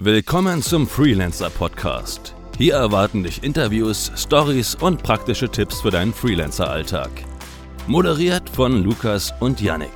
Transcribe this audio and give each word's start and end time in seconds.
Willkommen 0.00 0.62
zum 0.62 0.86
Freelancer 0.86 1.50
Podcast. 1.50 2.32
Hier 2.56 2.74
erwarten 2.74 3.24
dich 3.24 3.42
Interviews, 3.42 4.12
Stories 4.14 4.76
und 4.76 5.02
praktische 5.02 5.48
Tipps 5.48 5.80
für 5.80 5.90
deinen 5.90 6.12
Freelancer-Alltag. 6.14 7.10
Moderiert 7.88 8.48
von 8.48 8.84
Lukas 8.84 9.34
und 9.40 9.60
Yannick. 9.60 9.90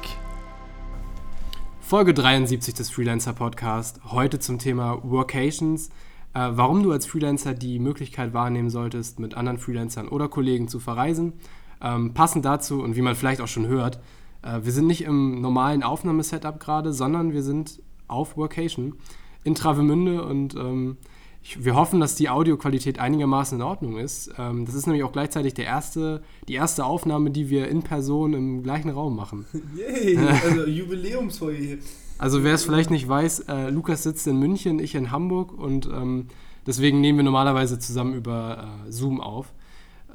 Folge 1.81 2.15
73 2.15 2.75
des 2.75 2.91
Freelancer 2.91 3.33
Podcast. 3.33 4.01
Heute 4.11 4.41
zum 4.41 4.59
Thema 4.59 4.99
Workations. 5.05 5.91
Äh, 6.35 6.49
warum 6.51 6.83
du 6.83 6.91
als 6.91 7.07
Freelancer 7.07 7.55
die 7.55 7.79
Möglichkeit 7.79 8.35
wahrnehmen 8.35 8.71
solltest, 8.71 9.21
mit 9.21 9.37
anderen 9.37 9.59
Freelancern 9.59 10.09
oder 10.09 10.27
Kollegen 10.27 10.67
zu 10.67 10.81
verreisen. 10.81 11.35
Ähm, 11.81 12.13
passend 12.13 12.45
dazu 12.45 12.83
und 12.83 12.97
wie 12.97 13.03
man 13.03 13.15
vielleicht 13.15 13.41
auch 13.41 13.47
schon 13.47 13.69
hört, 13.69 14.01
äh, 14.43 14.59
wir 14.65 14.73
sind 14.73 14.89
nicht 14.89 15.03
im 15.05 15.41
normalen 15.41 15.85
Aufnahmesetup 15.85 16.59
gerade, 16.59 16.93
sondern 16.93 17.33
wir 17.33 17.45
sind 17.45 17.81
auf 18.09 18.37
Workation 18.37 18.97
in 19.45 19.55
Travemünde 19.55 20.25
und 20.25 20.55
ähm, 20.55 20.97
ich, 21.43 21.65
wir 21.65 21.75
hoffen, 21.75 21.99
dass 22.01 22.15
die 22.15 22.29
Audioqualität 22.29 22.99
einigermaßen 22.99 23.59
in 23.59 23.63
Ordnung 23.63 23.99
ist. 23.99 24.33
Ähm, 24.39 24.65
das 24.65 24.75
ist 24.75 24.87
nämlich 24.87 25.03
auch 25.03 25.13
gleichzeitig 25.13 25.55
der 25.55 25.65
erste, 25.65 26.23
die 26.49 26.55
erste 26.55 26.85
Aufnahme, 26.85 27.31
die 27.31 27.51
wir 27.51 27.69
in 27.69 27.83
Person 27.83 28.33
im 28.35 28.63
gleichen 28.63 28.91
Raum 28.91 29.17
machen. 29.17 29.47
Yay, 29.77 30.17
also 30.17 30.67
Jubiläumsfolge. 30.67 31.79
Also 32.19 32.45
wer 32.45 32.55
es 32.55 32.65
vielleicht 32.65 32.91
nicht 32.91 33.09
weiß, 33.09 33.41
äh, 33.49 33.71
Lukas 33.71 34.05
sitzt 34.05 34.27
in 34.29 34.39
München, 34.39 34.79
ich 34.79 34.95
in 34.95 35.11
Hamburg 35.11 35.53
und 35.53 35.87
ähm, 35.87 36.29
deswegen 36.67 37.01
nehmen 37.01 37.19
wir 37.19 37.25
normalerweise 37.25 37.81
zusammen 37.81 38.15
über 38.15 38.69
äh, 38.87 38.93
Zoom 38.93 39.21
auf. 39.21 39.53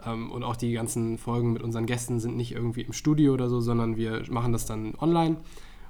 Ähm, 0.05 0.31
und 0.31 0.43
auch 0.43 0.55
die 0.55 0.71
ganzen 0.71 1.17
Folgen 1.17 1.51
mit 1.51 1.61
unseren 1.61 1.85
Gästen 1.85 2.21
sind 2.21 2.37
nicht 2.37 2.53
irgendwie 2.53 2.81
im 2.81 2.93
Studio 2.93 3.33
oder 3.33 3.49
so, 3.49 3.59
sondern 3.59 3.97
wir 3.97 4.23
machen 4.29 4.53
das 4.53 4.65
dann 4.65 4.93
online. 4.99 5.37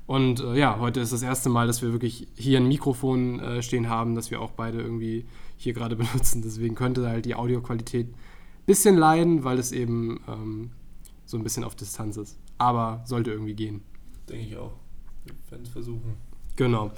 Und 0.07 0.39
äh, 0.39 0.57
ja, 0.57 0.79
heute 0.79 1.01
ist 1.01 1.11
das 1.11 1.21
erste 1.21 1.49
Mal, 1.49 1.67
dass 1.67 1.81
wir 1.81 1.91
wirklich 1.91 2.27
hier 2.35 2.59
ein 2.59 2.67
Mikrofon 2.67 3.39
äh, 3.41 3.61
stehen 3.61 3.89
haben, 3.89 4.15
das 4.15 4.31
wir 4.31 4.41
auch 4.41 4.51
beide 4.51 4.81
irgendwie 4.81 5.25
hier 5.57 5.73
gerade 5.73 5.95
benutzen. 5.97 6.41
Deswegen 6.41 6.75
könnte 6.75 7.07
halt 7.07 7.25
die 7.25 7.35
Audioqualität 7.35 8.07
ein 8.07 8.15
bisschen 8.65 8.97
leiden, 8.97 9.43
weil 9.43 9.59
es 9.59 9.71
eben 9.73 10.21
ähm, 10.27 10.71
so 11.25 11.37
ein 11.37 11.43
bisschen 11.43 11.65
auf 11.65 11.75
Distanz 11.75 12.15
ist. 12.15 12.39
Aber 12.57 13.03
sollte 13.05 13.31
irgendwie 13.31 13.53
gehen. 13.53 13.81
Denke 14.29 14.45
ich 14.45 14.57
auch. 14.57 14.71
Wir 15.25 15.35
werden 15.51 15.63
es 15.63 15.69
versuchen. 15.69 16.13
Genau. 16.55 16.91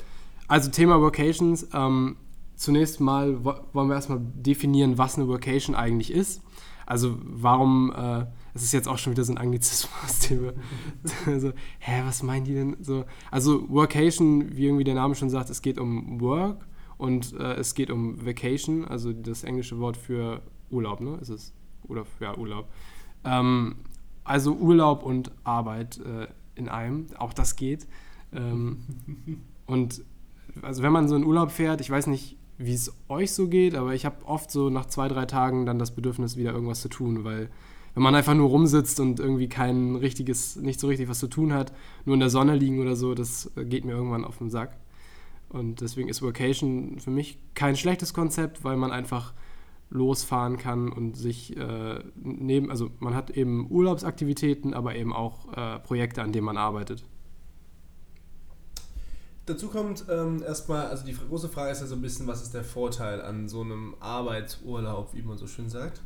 Also 0.48 0.70
Thema 0.70 1.02
Vocations. 1.02 1.68
Ähm, 1.73 2.16
zunächst 2.56 3.00
mal 3.00 3.44
wollen 3.44 3.88
wir 3.88 3.96
erstmal 3.96 4.22
definieren, 4.22 5.00
was 5.00 5.16
eine 5.16 5.28
Vocation 5.28 5.76
eigentlich 5.76 6.12
ist. 6.12 6.42
Also 6.90 7.18
warum, 7.22 7.94
äh, 7.95 8.26
es 8.56 8.64
ist 8.64 8.73
jetzt 8.73 8.88
auch 8.88 8.98
schon 8.98 9.14
wieder 9.14 9.23
so 9.23 9.32
ein 9.32 9.38
Anglizismus-Thema. 9.38 10.54
also, 11.28 11.54
hä, 11.78 12.02
was 12.04 12.23
meinen 12.23 12.45
die 12.45 12.56
denn 12.56 12.78
so? 12.82 13.06
Also 13.30 13.70
Workation, 13.70 14.58
wie 14.58 14.66
irgendwie 14.66 14.86
der 14.86 14.95
Name 14.95 15.14
schon 15.14 15.30
sagt, 15.30 15.52
es 15.52 15.62
geht 15.62 15.78
um 15.78 16.20
Work 16.20 16.66
und 16.98 17.34
äh, 17.34 17.54
es 17.54 17.76
geht 17.76 17.92
um 17.92 18.26
Vacation, 18.26 18.86
also 18.86 19.14
das 19.14 19.44
englische 19.44 19.78
Wort 19.78 19.98
für 19.98 20.42
Urlaub, 20.72 21.00
ne? 21.00 21.20
Ist 21.22 21.30
es? 21.30 21.54
Oder 21.88 22.08
ja, 22.20 22.36
Urlaub. 22.36 22.67
Ähm, 23.23 23.76
also 24.23 24.56
Urlaub 24.56 25.04
und 25.04 25.32
Arbeit 25.44 26.00
äh, 26.00 26.26
in 26.56 26.70
einem, 26.70 27.06
auch 27.20 27.34
das 27.34 27.56
geht. 27.56 27.88
Ähm, 28.34 28.80
und 29.67 30.04
also 30.64 30.82
wenn 30.82 30.92
man 30.92 31.08
so 31.08 31.16
in 31.16 31.23
Urlaub 31.23 31.52
fährt, 31.52 31.82
ich 31.82 31.90
weiß 31.92 32.08
nicht, 32.08 32.39
wie 32.60 32.74
es 32.74 32.94
euch 33.08 33.32
so 33.32 33.48
geht, 33.48 33.74
aber 33.74 33.96
ich 33.96 34.06
habe 34.06 34.26
oft 34.26 34.52
so 34.52 34.70
nach 34.70 34.86
zwei, 34.86 35.08
drei 35.08 35.26
Tagen 35.26 35.66
dann 35.66 35.80
das 35.80 35.92
Bedürfnis, 35.92 36.36
wieder 36.36 36.52
irgendwas 36.52 36.82
zu 36.82 36.90
tun, 36.90 37.24
weil 37.24 37.50
wenn 37.96 38.04
man 38.04 38.14
einfach 38.14 38.36
nur 38.36 38.50
rumsitzt 38.50 39.00
und 39.00 39.20
irgendwie 39.20 39.48
kein 39.48 39.96
richtiges, 39.96 40.58
nicht 40.58 40.80
so 40.80 40.88
richtig 40.88 41.08
was 41.08 41.20
zu 41.20 41.28
tun 41.28 41.54
hat, 41.54 41.74
nur 42.06 42.16
in 42.16 42.20
der 42.20 42.30
Sonne 42.30 42.56
liegen 42.56 42.80
oder 42.80 42.98
so, 42.98 43.16
das 43.16 43.50
geht 43.56 43.86
mir 43.86 43.94
irgendwann 43.94 44.26
auf 44.26 44.38
den 44.38 44.50
Sack. 44.50 44.78
Und 45.48 45.82
deswegen 45.82 46.10
ist 46.10 46.22
Vacation 46.22 47.00
für 47.00 47.12
mich 47.12 47.40
kein 47.56 47.76
schlechtes 47.76 48.14
Konzept, 48.14 48.64
weil 48.64 48.78
man 48.78 48.92
einfach 48.92 49.34
losfahren 49.90 50.58
kann 50.58 50.90
und 50.92 51.18
sich 51.18 51.58
äh, 51.58 52.00
neben, 52.16 52.70
also 52.70 52.92
man 53.00 53.16
hat 53.16 53.32
eben 53.32 53.68
Urlaubsaktivitäten, 53.72 54.73
aber 54.73 54.95
eben 54.95 55.14
auch 55.14 55.52
äh, 55.54 55.80
Projekte, 55.80 56.22
an 56.22 56.32
denen 56.32 56.45
man 56.45 56.58
arbeitet. 56.58 57.06
Dazu 59.49 59.67
kommt 59.67 60.05
ähm, 60.11 60.43
erstmal, 60.43 60.86
also 60.86 61.04
die 61.04 61.15
große 61.15 61.49
Frage 61.49 61.71
ist 61.71 61.82
ja 61.82 61.87
so 61.87 61.95
ein 61.95 62.04
bisschen, 62.04 62.27
was 62.27 62.43
ist 62.43 62.54
der 62.54 62.64
Vorteil 62.64 63.20
an 63.20 63.49
so 63.49 63.61
einem 63.61 63.95
Arbeitsurlaub, 63.99 65.15
wie 65.15 65.23
man 65.23 65.39
so 65.39 65.48
schön 65.48 65.70
sagt. 65.71 66.02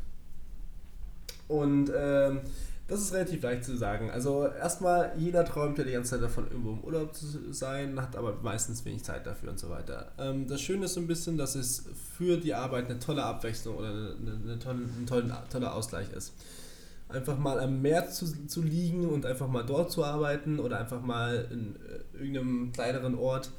Und 1.46 1.92
ähm, 1.94 2.40
das 2.88 3.00
ist 3.00 3.12
relativ 3.12 3.42
leicht 3.42 3.64
zu 3.64 3.76
sagen. 3.76 4.10
Also 4.10 4.46
erstmal, 4.46 5.12
jeder 5.18 5.44
träumt 5.44 5.76
ja 5.76 5.84
die 5.84 5.92
ganze 5.92 6.12
Zeit 6.12 6.22
davon, 6.22 6.46
irgendwo 6.46 6.72
im 6.72 6.80
Urlaub 6.84 7.14
zu 7.14 7.26
sein, 7.52 8.00
hat 8.00 8.16
aber 8.16 8.38
meistens 8.42 8.82
wenig 8.86 9.04
Zeit 9.04 9.26
dafür 9.26 9.50
und 9.50 9.58
so 9.58 9.68
weiter. 9.68 10.12
Ähm, 10.18 10.46
das 10.48 10.62
Schöne 10.62 10.86
ist 10.86 10.94
so 10.94 11.00
ein 11.00 11.06
bisschen, 11.06 11.36
dass 11.36 11.54
es 11.54 11.84
für 12.16 12.38
die 12.38 12.54
Arbeit 12.54 12.86
eine 12.86 12.98
tolle 12.98 13.24
Abwechslung 13.24 13.76
oder 13.76 13.88
eine, 13.90 14.40
eine 14.42 14.58
tolle, 14.58 14.84
ein 14.84 15.06
toller, 15.06 15.44
toller 15.50 15.74
Ausgleich 15.74 16.10
ist 16.16 16.32
einfach 17.14 17.38
mal 17.38 17.58
am 17.60 17.80
Meer 17.80 18.10
zu, 18.10 18.46
zu 18.46 18.62
liegen 18.62 19.06
und 19.06 19.24
einfach 19.24 19.48
mal 19.48 19.64
dort 19.64 19.90
zu 19.90 20.04
arbeiten 20.04 20.58
oder 20.58 20.80
einfach 20.80 21.02
mal 21.02 21.48
in 21.50 21.76
äh, 21.76 22.18
irgendeinem 22.18 22.72
kleineren 22.72 23.14
Ort 23.14 23.50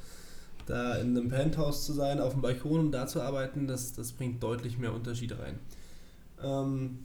da 0.66 0.96
in 0.96 1.16
einem 1.16 1.28
Penthouse 1.28 1.86
zu 1.86 1.92
sein, 1.92 2.20
auf 2.20 2.32
dem 2.32 2.42
Balkon 2.42 2.80
und 2.80 2.92
da 2.92 3.06
zu 3.06 3.22
arbeiten, 3.22 3.66
das, 3.68 3.94
das 3.94 4.12
bringt 4.12 4.42
deutlich 4.42 4.78
mehr 4.78 4.92
Unterschiede 4.92 5.38
rein. 5.38 5.58
Ähm, 6.42 6.98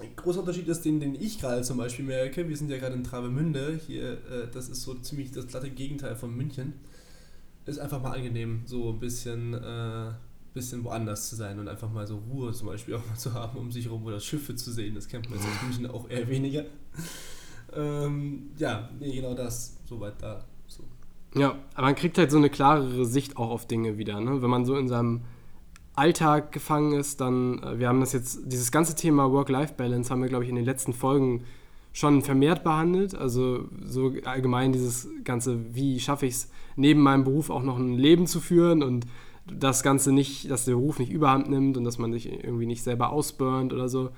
ein 0.00 0.16
großer 0.16 0.40
Unterschied 0.40 0.66
ist, 0.68 0.84
den, 0.84 0.98
den 0.98 1.14
ich 1.14 1.40
gerade 1.40 1.62
zum 1.62 1.78
Beispiel 1.78 2.04
merke, 2.04 2.48
wir 2.48 2.56
sind 2.56 2.70
ja 2.70 2.78
gerade 2.78 2.94
in 2.94 3.04
Travemünde, 3.04 3.78
hier, 3.86 4.12
äh, 4.12 4.48
das 4.52 4.68
ist 4.68 4.82
so 4.82 4.94
ziemlich 4.94 5.30
das 5.30 5.46
glatte 5.46 5.70
Gegenteil 5.70 6.16
von 6.16 6.36
München, 6.36 6.74
ist 7.66 7.78
einfach 7.78 8.02
mal 8.02 8.16
angenehm, 8.16 8.62
so 8.66 8.90
ein 8.90 8.98
bisschen 8.98 9.54
äh, 9.54 10.10
bisschen 10.54 10.84
woanders 10.84 11.28
zu 11.28 11.36
sein 11.36 11.58
und 11.58 11.68
einfach 11.68 11.90
mal 11.90 12.06
so 12.06 12.18
Ruhe 12.30 12.52
zum 12.52 12.68
Beispiel 12.68 12.94
auch 12.94 13.06
mal 13.06 13.16
zu 13.16 13.32
haben, 13.32 13.58
um 13.58 13.72
sich 13.72 13.86
herum 13.86 14.04
oder 14.04 14.20
Schiffe 14.20 14.54
zu 14.54 14.70
sehen. 14.70 14.94
Das 14.94 15.08
kennt 15.08 15.28
man 15.30 15.38
jetzt 15.38 15.48
in 15.48 15.66
München 15.66 15.86
auch 15.90 16.08
eher 16.08 16.28
weniger. 16.28 16.64
Ähm, 17.74 18.50
ja, 18.58 18.90
nee, 19.00 19.14
genau 19.14 19.34
das, 19.34 19.78
soweit 19.86 20.20
da. 20.20 20.44
So. 20.66 20.84
Ja, 21.34 21.56
aber 21.74 21.86
man 21.86 21.94
kriegt 21.94 22.18
halt 22.18 22.30
so 22.30 22.36
eine 22.36 22.50
klarere 22.50 23.06
Sicht 23.06 23.36
auch 23.36 23.50
auf 23.50 23.66
Dinge 23.66 23.96
wieder. 23.96 24.20
Ne? 24.20 24.42
Wenn 24.42 24.50
man 24.50 24.66
so 24.66 24.76
in 24.76 24.88
seinem 24.88 25.22
Alltag 25.94 26.52
gefangen 26.52 26.92
ist, 26.92 27.20
dann, 27.20 27.62
äh, 27.62 27.78
wir 27.78 27.88
haben 27.88 28.00
das 28.00 28.12
jetzt, 28.12 28.40
dieses 28.44 28.70
ganze 28.70 28.94
Thema 28.94 29.30
Work-Life-Balance 29.30 30.10
haben 30.10 30.22
wir, 30.22 30.28
glaube 30.28 30.44
ich, 30.44 30.50
in 30.50 30.56
den 30.56 30.64
letzten 30.64 30.92
Folgen 30.92 31.44
schon 31.92 32.22
vermehrt 32.22 32.64
behandelt. 32.64 33.14
Also 33.14 33.68
so 33.84 34.12
allgemein 34.24 34.72
dieses 34.72 35.08
ganze, 35.24 35.74
wie 35.74 36.00
schaffe 36.00 36.26
ich 36.26 36.34
es, 36.34 36.50
neben 36.76 37.00
meinem 37.00 37.24
Beruf 37.24 37.50
auch 37.50 37.62
noch 37.62 37.78
ein 37.78 37.98
Leben 37.98 38.26
zu 38.26 38.40
führen 38.40 38.82
und 38.82 39.06
das 39.58 39.82
Ganze 39.82 40.12
nicht, 40.12 40.50
dass 40.50 40.64
der 40.64 40.72
Beruf 40.72 40.98
nicht 40.98 41.12
überhand 41.12 41.48
nimmt 41.48 41.76
und 41.76 41.84
dass 41.84 41.98
man 41.98 42.12
sich 42.12 42.30
irgendwie 42.30 42.66
nicht 42.66 42.82
selber 42.82 43.10
ausburnt 43.10 43.72
oder 43.72 43.88
so. 43.88 44.10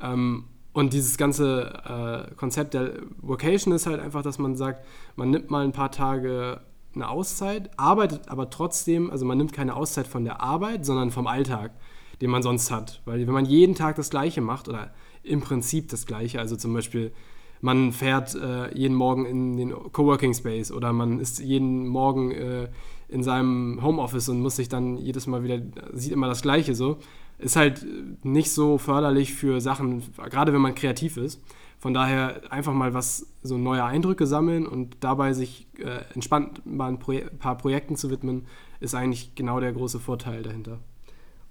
Ähm, 0.00 0.44
und 0.72 0.92
dieses 0.92 1.16
ganze 1.16 2.28
äh, 2.30 2.34
Konzept 2.36 2.74
der 2.74 2.92
Vocation 3.20 3.74
ist 3.74 3.86
halt 3.86 4.00
einfach, 4.00 4.22
dass 4.22 4.38
man 4.38 4.56
sagt, 4.56 4.84
man 5.16 5.30
nimmt 5.30 5.50
mal 5.50 5.64
ein 5.64 5.72
paar 5.72 5.90
Tage 5.90 6.60
eine 6.94 7.08
Auszeit, 7.08 7.70
arbeitet 7.76 8.28
aber 8.28 8.50
trotzdem, 8.50 9.10
also 9.10 9.24
man 9.24 9.38
nimmt 9.38 9.52
keine 9.52 9.74
Auszeit 9.74 10.06
von 10.06 10.24
der 10.24 10.40
Arbeit, 10.40 10.84
sondern 10.84 11.10
vom 11.10 11.26
Alltag, 11.26 11.72
den 12.20 12.30
man 12.30 12.42
sonst 12.42 12.70
hat. 12.70 13.02
Weil 13.04 13.26
wenn 13.26 13.34
man 13.34 13.46
jeden 13.46 13.74
Tag 13.74 13.96
das 13.96 14.10
Gleiche 14.10 14.40
macht 14.40 14.68
oder 14.68 14.92
im 15.22 15.40
Prinzip 15.40 15.88
das 15.88 16.06
Gleiche, 16.06 16.38
also 16.40 16.56
zum 16.56 16.72
Beispiel 16.74 17.12
man 17.60 17.92
fährt 17.92 18.34
äh, 18.34 18.72
jeden 18.76 18.94
Morgen 18.94 19.26
in 19.26 19.56
den 19.56 19.70
Coworking 19.92 20.34
Space 20.34 20.70
oder 20.70 20.92
man 20.92 21.18
ist 21.18 21.40
jeden 21.40 21.86
Morgen 21.88 22.30
äh, 22.30 22.68
in 23.08 23.22
seinem 23.22 23.82
Homeoffice 23.82 24.28
und 24.28 24.40
muss 24.40 24.56
sich 24.56 24.68
dann 24.68 24.96
jedes 24.98 25.26
Mal 25.26 25.42
wieder, 25.42 25.60
sieht 25.92 26.12
immer 26.12 26.28
das 26.28 26.42
Gleiche 26.42 26.74
so. 26.74 26.98
Ist 27.38 27.56
halt 27.56 27.86
nicht 28.24 28.50
so 28.50 28.78
förderlich 28.78 29.34
für 29.34 29.60
Sachen, 29.60 30.02
gerade 30.30 30.52
wenn 30.52 30.60
man 30.60 30.74
kreativ 30.74 31.16
ist. 31.16 31.40
Von 31.78 31.94
daher 31.94 32.40
einfach 32.50 32.74
mal 32.74 32.92
was, 32.92 33.26
so 33.42 33.56
neue 33.56 33.84
Eindrücke 33.84 34.26
sammeln 34.26 34.66
und 34.66 34.96
dabei 35.00 35.32
sich 35.32 35.68
äh, 35.78 36.00
entspannt 36.14 36.66
mal 36.66 36.88
ein 36.88 36.98
Proje 36.98 37.30
paar 37.38 37.56
Projekten 37.56 37.94
zu 37.94 38.10
widmen, 38.10 38.46
ist 38.80 38.94
eigentlich 38.94 39.36
genau 39.36 39.60
der 39.60 39.72
große 39.72 40.00
Vorteil 40.00 40.42
dahinter. 40.42 40.80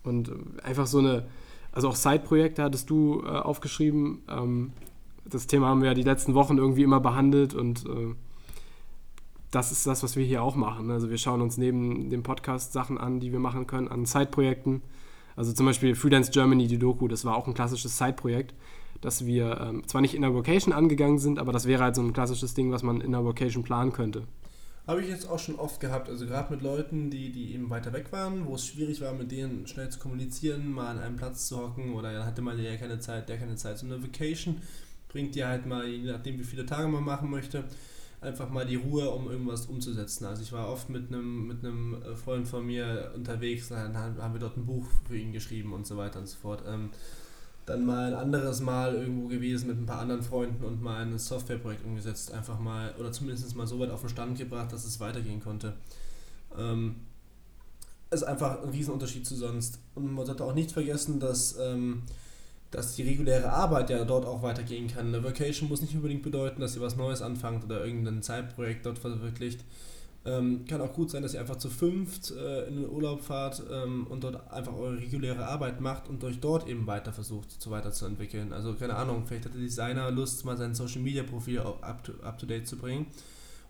Und 0.03 0.30
äh, 0.30 0.33
einfach 0.63 0.86
so 0.86 1.00
eine, 1.00 1.27
also 1.71 1.88
auch 1.88 1.95
Side-Projekte 1.95 2.62
hattest 2.62 2.89
du 2.89 3.24
äh, 3.25 3.30
aufgeschrieben. 3.30 4.21
Ähm, 4.27 4.74
das 5.24 5.48
Thema 5.48 5.68
haben 5.68 5.81
wir 5.81 5.89
ja 5.89 5.94
die 5.94 6.03
letzten 6.03 6.33
Wochen 6.33 6.57
irgendwie 6.57 6.83
immer 6.83 7.00
behandelt 7.00 7.53
und 7.53 7.86
äh, 7.86 8.13
das 9.51 9.71
ist 9.71 9.88
das, 9.88 10.03
was 10.03 10.15
wir 10.15 10.25
hier 10.25 10.44
auch 10.44 10.55
machen. 10.55 10.91
Also 10.91 11.09
wir 11.09 11.17
schauen 11.17 11.41
uns 11.41 11.57
neben 11.57 12.09
dem 12.09 12.23
Podcast 12.23 12.73
Sachen 12.73 12.97
an, 12.97 13.19
die 13.19 13.31
wir 13.31 13.39
machen 13.39 13.67
können, 13.67 13.88
an 13.88 14.05
Side-Projekten. 14.05 14.81
Also 15.35 15.53
zum 15.53 15.65
Beispiel 15.65 15.95
Freelance 15.95 16.31
Germany, 16.31 16.67
die 16.67 16.79
Doku, 16.79 17.07
das 17.07 17.23
war 17.23 17.35
auch 17.35 17.47
ein 17.47 17.53
klassisches 17.53 17.97
Side-Projekt, 17.97 18.53
das 19.01 19.25
wir 19.25 19.61
ähm, 19.61 19.88
zwar 19.88 20.01
nicht 20.01 20.15
in 20.15 20.23
der 20.23 20.33
Vocation 20.33 20.73
angegangen 20.73 21.19
sind, 21.19 21.39
aber 21.39 21.51
das 21.51 21.67
wäre 21.67 21.83
halt 21.83 21.95
so 21.95 22.01
ein 22.01 22.11
klassisches 22.11 22.55
Ding, 22.55 22.71
was 22.71 22.83
man 22.83 23.01
in 23.01 23.11
der 23.11 23.23
Vocation 23.23 23.63
planen 23.63 23.94
könnte. 23.94 24.23
Habe 24.88 25.01
ich 25.01 25.09
jetzt 25.09 25.29
auch 25.29 25.38
schon 25.38 25.55
oft 25.55 25.79
gehabt, 25.79 26.09
also 26.09 26.25
gerade 26.25 26.51
mit 26.53 26.63
Leuten, 26.63 27.09
die, 27.11 27.31
die 27.31 27.53
eben 27.53 27.69
weiter 27.69 27.93
weg 27.93 28.11
waren, 28.11 28.47
wo 28.47 28.55
es 28.55 28.65
schwierig 28.65 29.01
war, 29.01 29.13
mit 29.13 29.31
denen 29.31 29.67
schnell 29.67 29.89
zu 29.89 30.00
kommunizieren, 30.00 30.71
mal 30.71 30.88
an 30.88 31.00
einem 31.00 31.17
Platz 31.17 31.47
zu 31.47 31.57
hocken 31.57 31.93
oder 31.93 32.13
dann 32.13 32.25
hatte 32.25 32.41
man 32.41 32.57
ja 32.57 32.75
keine 32.77 33.00
Zeit, 33.00 33.27
der 33.29 33.38
keine 33.38 33.57
Zeit. 33.57 33.77
So 33.77 33.85
eine 33.85 34.01
Vacation 34.01 34.61
bringt 35.09 35.35
dir 35.35 35.47
halt 35.47 35.65
mal, 35.65 35.85
je 35.88 36.09
nachdem 36.09 36.39
wie 36.39 36.45
viele 36.45 36.65
Tage 36.65 36.88
man 36.88 37.03
machen 37.03 37.29
möchte, 37.29 37.65
einfach 38.19 38.49
mal 38.49 38.65
die 38.65 38.75
Ruhe, 38.75 39.09
um 39.09 39.29
irgendwas 39.29 39.67
umzusetzen. 39.67 40.25
Also 40.25 40.41
ich 40.41 40.51
war 40.51 40.69
oft 40.69 40.89
mit 40.89 41.07
einem 41.07 41.47
mit 41.47 41.63
einem 41.63 42.01
äh, 42.01 42.15
Freund 42.15 42.47
von 42.47 42.65
mir 42.65 43.11
unterwegs, 43.15 43.69
dann 43.69 43.95
haben 43.95 44.33
wir 44.33 44.39
dort 44.39 44.57
ein 44.57 44.65
Buch 44.65 44.85
für 45.07 45.17
ihn 45.17 45.31
geschrieben 45.31 45.73
und 45.73 45.85
so 45.85 45.97
weiter 45.97 46.19
und 46.19 46.27
so 46.27 46.37
fort. 46.37 46.63
Ähm, 46.67 46.89
dann 47.67 47.85
mal 47.85 48.13
ein 48.13 48.19
anderes 48.19 48.61
Mal 48.61 48.95
irgendwo 48.95 49.27
gewesen 49.27 49.67
mit 49.67 49.77
ein 49.77 49.85
paar 49.85 49.99
anderen 49.99 50.23
Freunden 50.23 50.63
und 50.63 50.81
mal 50.81 51.01
ein 51.01 51.19
Softwareprojekt 51.19 51.83
umgesetzt, 51.85 52.31
einfach 52.31 52.59
mal 52.59 52.95
oder 52.97 53.11
zumindest 53.11 53.55
mal 53.55 53.67
so 53.67 53.77
weit 53.79 53.91
auf 53.91 53.99
den 54.01 54.09
Stand 54.09 54.37
gebracht, 54.37 54.71
dass 54.71 54.85
es 54.85 54.99
weitergehen 55.01 55.41
konnte. 55.41 55.73
Ähm, 56.57 56.95
ist 58.09 58.23
einfach 58.23 58.63
ein 58.63 58.69
Riesenunterschied 58.69 59.27
zu 59.27 59.35
sonst. 59.35 59.79
Und 59.95 60.13
man 60.13 60.25
sollte 60.25 60.45
auch 60.45 60.53
nicht 60.53 60.71
vergessen, 60.71 61.19
dass 61.19 61.57
ähm, 61.59 62.03
dass 62.71 62.95
die 62.95 63.03
reguläre 63.03 63.51
Arbeit 63.51 63.89
ja 63.89 64.03
dort 64.03 64.25
auch 64.25 64.41
weitergehen 64.41 64.87
kann. 64.87 65.07
Eine 65.07 65.23
Vacation 65.23 65.69
muss 65.69 65.81
nicht 65.81 65.95
unbedingt 65.95 66.23
bedeuten, 66.23 66.61
dass 66.61 66.75
ihr 66.75 66.81
was 66.81 66.97
Neues 66.97 67.21
anfangt 67.21 67.63
oder 67.63 67.85
irgendein 67.85 68.21
Zeitprojekt 68.21 68.85
dort 68.85 68.99
verwirklicht. 68.99 69.63
Ähm, 70.25 70.65
kann 70.67 70.81
auch 70.81 70.91
gut 70.91 71.09
sein, 71.09 71.23
dass 71.23 71.33
ihr 71.33 71.39
einfach 71.39 71.55
zu 71.55 71.69
fünft 71.69 72.31
äh, 72.31 72.67
in 72.67 72.75
den 72.75 72.89
Urlaub 72.89 73.21
fahrt 73.21 73.63
ähm, 73.71 74.05
und 74.07 74.25
dort 74.25 74.51
einfach 74.51 74.73
eure 74.73 74.99
reguläre 74.99 75.47
Arbeit 75.47 75.79
macht 75.79 76.09
und 76.09 76.21
euch 76.25 76.41
dort 76.41 76.67
eben 76.67 76.85
weiter 76.85 77.13
versucht, 77.13 77.49
zu 77.49 77.71
weiterzuentwickeln. 77.71 78.51
Also 78.51 78.73
keine 78.73 78.95
Ahnung, 78.95 79.23
vielleicht 79.25 79.45
hat 79.45 79.53
der 79.53 79.61
Designer 79.61 80.11
Lust, 80.11 80.43
mal 80.43 80.57
sein 80.57 80.75
Social 80.75 81.01
Media 81.01 81.23
Profil 81.23 81.59
up 81.59 82.03
to, 82.03 82.11
up 82.23 82.37
to 82.37 82.45
date 82.45 82.67
zu 82.67 82.75
bringen. 82.75 83.05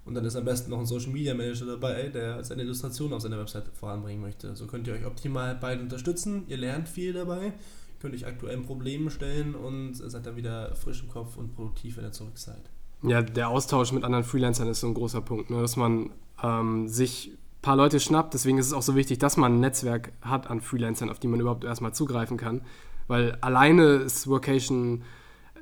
Und 0.04 0.16
dann 0.16 0.26
ist 0.26 0.36
am 0.36 0.46
besten 0.46 0.72
noch 0.72 0.80
ein 0.80 0.86
Social 0.88 1.12
Media 1.12 1.36
Manager 1.36 1.66
dabei, 1.66 2.08
der 2.08 2.44
seine 2.44 2.64
Illustration 2.64 3.14
auf 3.14 3.22
seiner 3.22 3.38
Website 3.38 3.66
voranbringen 3.74 4.22
möchte. 4.22 4.56
So 4.56 4.66
könnt 4.66 4.88
ihr 4.88 4.94
euch 4.94 5.06
optimal 5.06 5.56
beide 5.60 5.82
unterstützen. 5.82 6.46
Ihr 6.48 6.58
lernt 6.58 6.90
viel 6.90 7.14
dabei 7.14 7.54
könnt 8.00 8.14
euch 8.14 8.26
aktuellen 8.26 8.64
Problemen 8.64 9.10
stellen 9.10 9.56
und 9.56 9.96
seid 9.96 10.26
dann 10.26 10.36
wieder 10.36 10.76
frisch 10.76 11.02
im 11.02 11.10
Kopf 11.10 11.38
und 11.38 11.56
produktiv, 11.56 11.98
wenn 11.98 12.06
ihr 12.06 12.12
zurück 12.12 12.38
seid. 12.38 12.70
Ja, 13.04 13.22
der 13.22 13.50
Austausch 13.50 13.92
mit 13.92 14.04
anderen 14.04 14.24
Freelancern 14.24 14.68
ist 14.68 14.80
so 14.80 14.88
ein 14.88 14.94
großer 14.94 15.22
Punkt, 15.22 15.50
ne? 15.50 15.62
dass 15.62 15.76
man 15.76 16.12
ähm, 16.44 16.88
sich 16.88 17.32
ein 17.32 17.62
paar 17.62 17.76
Leute 17.76 18.00
schnappt. 18.00 18.34
Deswegen 18.34 18.58
ist 18.58 18.68
es 18.68 18.74
auch 18.74 18.82
so 18.82 18.96
wichtig, 18.96 19.20
dass 19.20 19.38
man 19.38 19.56
ein 19.56 19.60
Netzwerk 19.60 20.12
hat 20.22 20.50
an 20.50 20.62
Freelancern, 20.62 21.10
auf 21.10 21.20
die 21.20 21.28
man 21.28 21.40
überhaupt 21.40 21.64
erstmal 21.64 21.94
zugreifen 21.94 22.38
kann. 22.38 22.62
Weil 23.08 23.38
alleine 23.42 23.84
ist 23.98 24.28
Workation, 24.28 25.04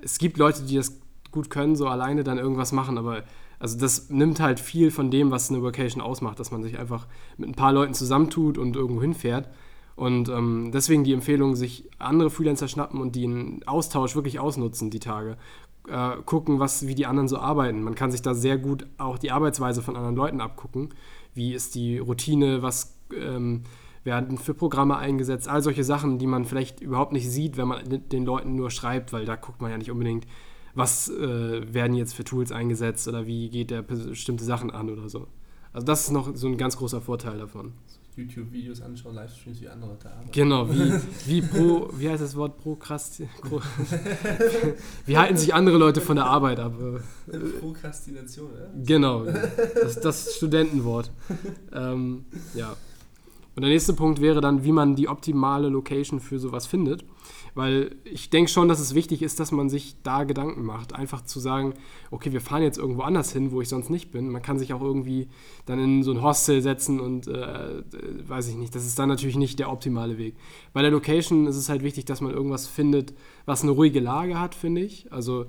es 0.02 0.18
gibt 0.18 0.38
Leute, 0.38 0.64
die 0.64 0.76
das 0.76 1.00
gut 1.32 1.50
können, 1.50 1.76
so 1.76 1.88
alleine 1.88 2.24
dann 2.24 2.38
irgendwas 2.38 2.72
machen, 2.72 2.98
aber 2.98 3.24
also 3.60 3.78
das 3.78 4.10
nimmt 4.10 4.40
halt 4.40 4.60
viel 4.60 4.92
von 4.92 5.12
dem, 5.12 5.32
was 5.32 5.50
eine 5.50 5.62
Workation 5.62 6.02
ausmacht, 6.02 6.40
dass 6.40 6.52
man 6.52 6.64
sich 6.64 6.78
einfach 6.78 7.08
mit 7.38 7.50
ein 7.50 7.56
paar 7.56 7.74
Leuten 7.74 7.94
zusammentut 7.94 8.58
und 8.58 8.76
irgendwo 8.76 9.02
hinfährt. 9.02 9.50
Und 9.96 10.28
ähm, 10.30 10.72
deswegen 10.74 11.04
die 11.04 11.14
Empfehlung, 11.14 11.56
sich 11.56 11.90
andere 12.00 12.30
Freelancer 12.30 12.68
schnappen 12.68 13.00
und 13.00 13.16
den 13.16 13.62
Austausch 13.66 14.16
wirklich 14.16 14.40
ausnutzen, 14.40 14.90
die 14.90 15.00
Tage. 15.00 15.38
Äh, 15.88 16.18
gucken, 16.26 16.60
was, 16.60 16.88
wie 16.88 16.96
die 16.96 17.06
anderen 17.06 17.28
so 17.28 17.38
arbeiten. 17.38 17.82
Man 17.82 17.96
kann 17.96 18.12
sich 18.12 18.22
da 18.22 18.34
sehr 18.34 18.58
gut 18.58 18.86
auch 18.98 19.18
die 19.18 19.32
Arbeitsweise 19.32 19.82
von 19.82 19.96
anderen 19.96 20.16
Leuten 20.16 20.42
abgucken. 20.42 20.90
Wie 21.34 21.54
ist 21.54 21.76
die 21.76 21.98
Routine, 22.00 22.62
was 22.62 22.98
ähm, 23.16 23.64
werden 24.04 24.38
für 24.38 24.54
Programme 24.54 24.98
eingesetzt, 24.98 25.48
all 25.48 25.62
solche 25.62 25.84
Sachen, 25.84 26.20
die 26.20 26.28
man 26.28 26.46
vielleicht 26.46 26.80
überhaupt 26.80 27.12
nicht 27.12 27.30
sieht, 27.30 27.58
wenn 27.58 27.68
man 27.68 27.84
den 28.10 28.26
Leuten 28.26 28.56
nur 28.56 28.70
schreibt, 28.70 29.12
weil 29.14 29.26
da 29.26 29.36
guckt 29.36 29.62
man 29.62 29.72
ja 29.72 29.78
nicht 29.78 29.92
unbedingt, 29.92 30.28
was 30.76 31.10
äh, 31.10 31.74
werden 31.74 31.96
jetzt 31.96 32.14
für 32.14 32.24
Tools 32.24 32.52
eingesetzt 32.52 33.08
oder 33.08 33.26
wie 33.26 33.50
geht 33.50 33.72
der 33.72 33.82
bestimmte 33.82 34.44
Sachen 34.44 34.72
an 34.72 34.90
oder 34.90 35.10
so. 35.10 35.28
Also 35.74 35.86
das 35.86 36.02
ist 36.02 36.12
noch 36.12 36.36
so 36.36 36.48
ein 36.48 36.58
ganz 36.58 36.78
großer 36.78 37.02
Vorteil 37.02 37.40
davon. 37.40 37.74
YouTube-Videos 38.16 38.82
anschauen, 38.82 39.16
Livestreams, 39.16 39.62
wie 39.62 39.68
andere 39.68 39.92
Leute 39.92 40.10
arbeiten. 40.10 40.32
Genau, 40.32 40.70
wie, 40.70 40.94
wie 41.26 41.42
pro, 41.42 41.90
wie 41.98 42.10
heißt 42.10 42.24
das 42.24 42.36
Wort, 42.36 42.58
Prokrast, 42.58 43.22
wie 45.06 45.18
halten 45.18 45.38
sich 45.38 45.54
andere 45.54 45.78
Leute 45.78 46.02
von 46.02 46.16
der 46.16 46.26
Arbeit 46.26 46.60
ab? 46.60 46.74
Prokrastination, 47.60 48.52
ja? 48.54 48.68
Genau, 48.86 49.26
das, 49.82 50.00
das 50.00 50.36
Studentenwort. 50.36 51.12
Ähm, 51.74 52.26
ja. 52.54 52.76
Und 53.56 53.62
der 53.62 53.70
nächste 53.70 53.94
Punkt 53.94 54.20
wäre 54.20 54.42
dann, 54.42 54.64
wie 54.64 54.72
man 54.72 54.96
die 54.96 55.08
optimale 55.08 55.70
Location 55.70 56.20
für 56.20 56.40
sowas 56.40 56.68
findet. 56.68 57.06
Weil 57.56 57.96
ich 58.04 58.30
denke 58.30 58.52
schon, 58.52 58.68
dass 58.68 58.82
es 58.82 58.96
wichtig 58.96 59.22
ist, 59.22 59.40
dass 59.40 59.54
man 59.54 59.70
sich 59.70 59.96
da 60.04 60.26
Gedanken 60.26 60.64
macht. 60.64 60.94
Einfach 60.94 61.22
zu 61.22 61.40
sagen, 61.40 61.74
okay, 62.12 62.34
wir 62.34 62.42
fahren 62.42 62.62
jetzt 62.62 62.78
irgendwo 62.78 63.04
anders 63.04 63.32
hin, 63.32 63.52
wo 63.52 63.62
ich 63.62 63.70
sonst 63.70 63.90
nicht 63.90 64.12
bin. 64.12 64.30
Man 64.30 64.42
kann 64.42 64.60
sich 64.60 64.74
auch 64.74 64.82
irgendwie 64.82 65.30
dann 65.66 65.80
in 65.80 66.04
so 66.04 66.12
ein 66.12 66.22
Hostel 66.22 66.62
setzen 66.62 67.00
und 67.00 67.28
äh, 67.28 67.82
weiß 68.28 68.50
ich 68.50 68.56
nicht. 68.56 68.76
Das 68.76 68.86
ist 68.86 69.00
dann 69.00 69.08
natürlich 69.08 69.38
nicht 69.38 69.58
der 69.58 69.72
optimale 69.72 70.18
Weg. 70.18 70.36
Bei 70.74 70.82
der 70.82 70.92
Location 70.92 71.48
ist 71.48 71.56
es 71.56 71.70
halt 71.70 71.82
wichtig, 71.82 72.04
dass 72.04 72.20
man 72.20 72.34
irgendwas 72.34 72.68
findet, 72.68 73.14
was 73.46 73.64
eine 73.64 73.72
ruhige 73.72 74.02
Lage 74.02 74.38
hat, 74.38 74.54
finde 74.54 74.82
ich. 74.82 75.14
Also 75.14 75.46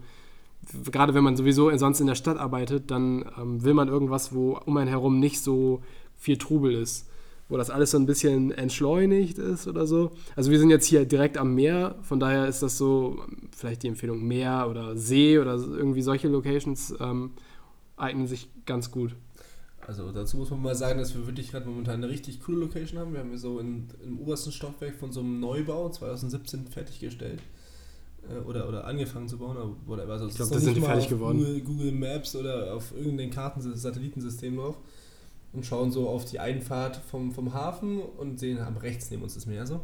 gerade 0.92 1.12
wenn 1.12 1.24
man 1.24 1.36
sowieso 1.36 1.76
sonst 1.76 1.98
in 1.98 2.06
der 2.06 2.14
Stadt 2.14 2.38
arbeitet, 2.38 2.92
dann 2.92 3.24
ähm, 3.36 3.64
will 3.64 3.74
man 3.74 3.88
irgendwas, 3.88 4.32
wo 4.32 4.56
um 4.64 4.76
einen 4.76 4.88
herum 4.88 5.18
nicht 5.18 5.40
so 5.40 5.82
viel 6.14 6.38
Trubel 6.38 6.72
ist 6.72 7.08
wo 7.48 7.56
das 7.56 7.70
alles 7.70 7.92
so 7.92 7.98
ein 7.98 8.06
bisschen 8.06 8.50
entschleunigt 8.50 9.38
ist 9.38 9.66
oder 9.68 9.86
so. 9.86 10.10
Also 10.34 10.50
wir 10.50 10.58
sind 10.58 10.70
jetzt 10.70 10.86
hier 10.86 11.04
direkt 11.04 11.38
am 11.38 11.54
Meer, 11.54 11.96
von 12.02 12.18
daher 12.18 12.46
ist 12.46 12.62
das 12.62 12.76
so 12.76 13.22
vielleicht 13.56 13.82
die 13.82 13.88
Empfehlung 13.88 14.26
Meer 14.26 14.66
oder 14.68 14.96
See 14.96 15.38
oder 15.38 15.54
irgendwie 15.54 16.02
solche 16.02 16.28
Locations 16.28 16.94
ähm, 17.00 17.32
eignen 17.96 18.26
sich 18.26 18.48
ganz 18.64 18.90
gut. 18.90 19.14
Also 19.86 20.10
dazu 20.10 20.36
muss 20.36 20.50
man 20.50 20.60
mal 20.60 20.74
sagen, 20.74 20.98
dass 20.98 21.14
wir 21.14 21.26
wirklich 21.28 21.52
gerade 21.52 21.66
momentan 21.66 22.02
eine 22.02 22.08
richtig 22.08 22.40
coole 22.40 22.58
Location 22.58 22.98
haben. 22.98 23.12
Wir 23.12 23.20
haben 23.20 23.28
hier 23.28 23.38
so 23.38 23.60
in, 23.60 23.86
im 24.04 24.18
obersten 24.18 24.50
Stockwerk 24.50 24.96
von 24.96 25.12
so 25.12 25.20
einem 25.20 25.38
Neubau 25.38 25.88
2017 25.88 26.66
fertiggestellt 26.66 27.40
äh, 28.28 28.40
oder, 28.40 28.68
oder 28.68 28.84
angefangen 28.84 29.28
zu 29.28 29.38
bauen. 29.38 29.56
Oder, 29.86 30.08
also 30.08 30.26
ich 30.26 30.34
glaube, 30.34 30.52
das 30.52 30.64
sind 30.64 30.76
die 30.76 30.80
fertig 30.80 31.08
geworden. 31.08 31.38
Google, 31.38 31.60
Google 31.60 31.92
Maps 31.92 32.34
oder 32.34 32.74
auf 32.74 32.92
irgendeinem 32.96 33.30
Karten-Satellitensystem 33.30 34.56
drauf 34.56 34.76
und 35.56 35.64
schauen 35.64 35.90
so 35.90 36.08
auf 36.08 36.26
die 36.26 36.38
Einfahrt 36.38 36.96
vom, 36.96 37.32
vom 37.32 37.54
Hafen 37.54 38.00
und 38.00 38.38
sehen, 38.38 38.58
am 38.58 38.76
rechts 38.76 39.10
neben 39.10 39.22
uns 39.22 39.34
das 39.34 39.46
Meer 39.46 39.66
so. 39.66 39.80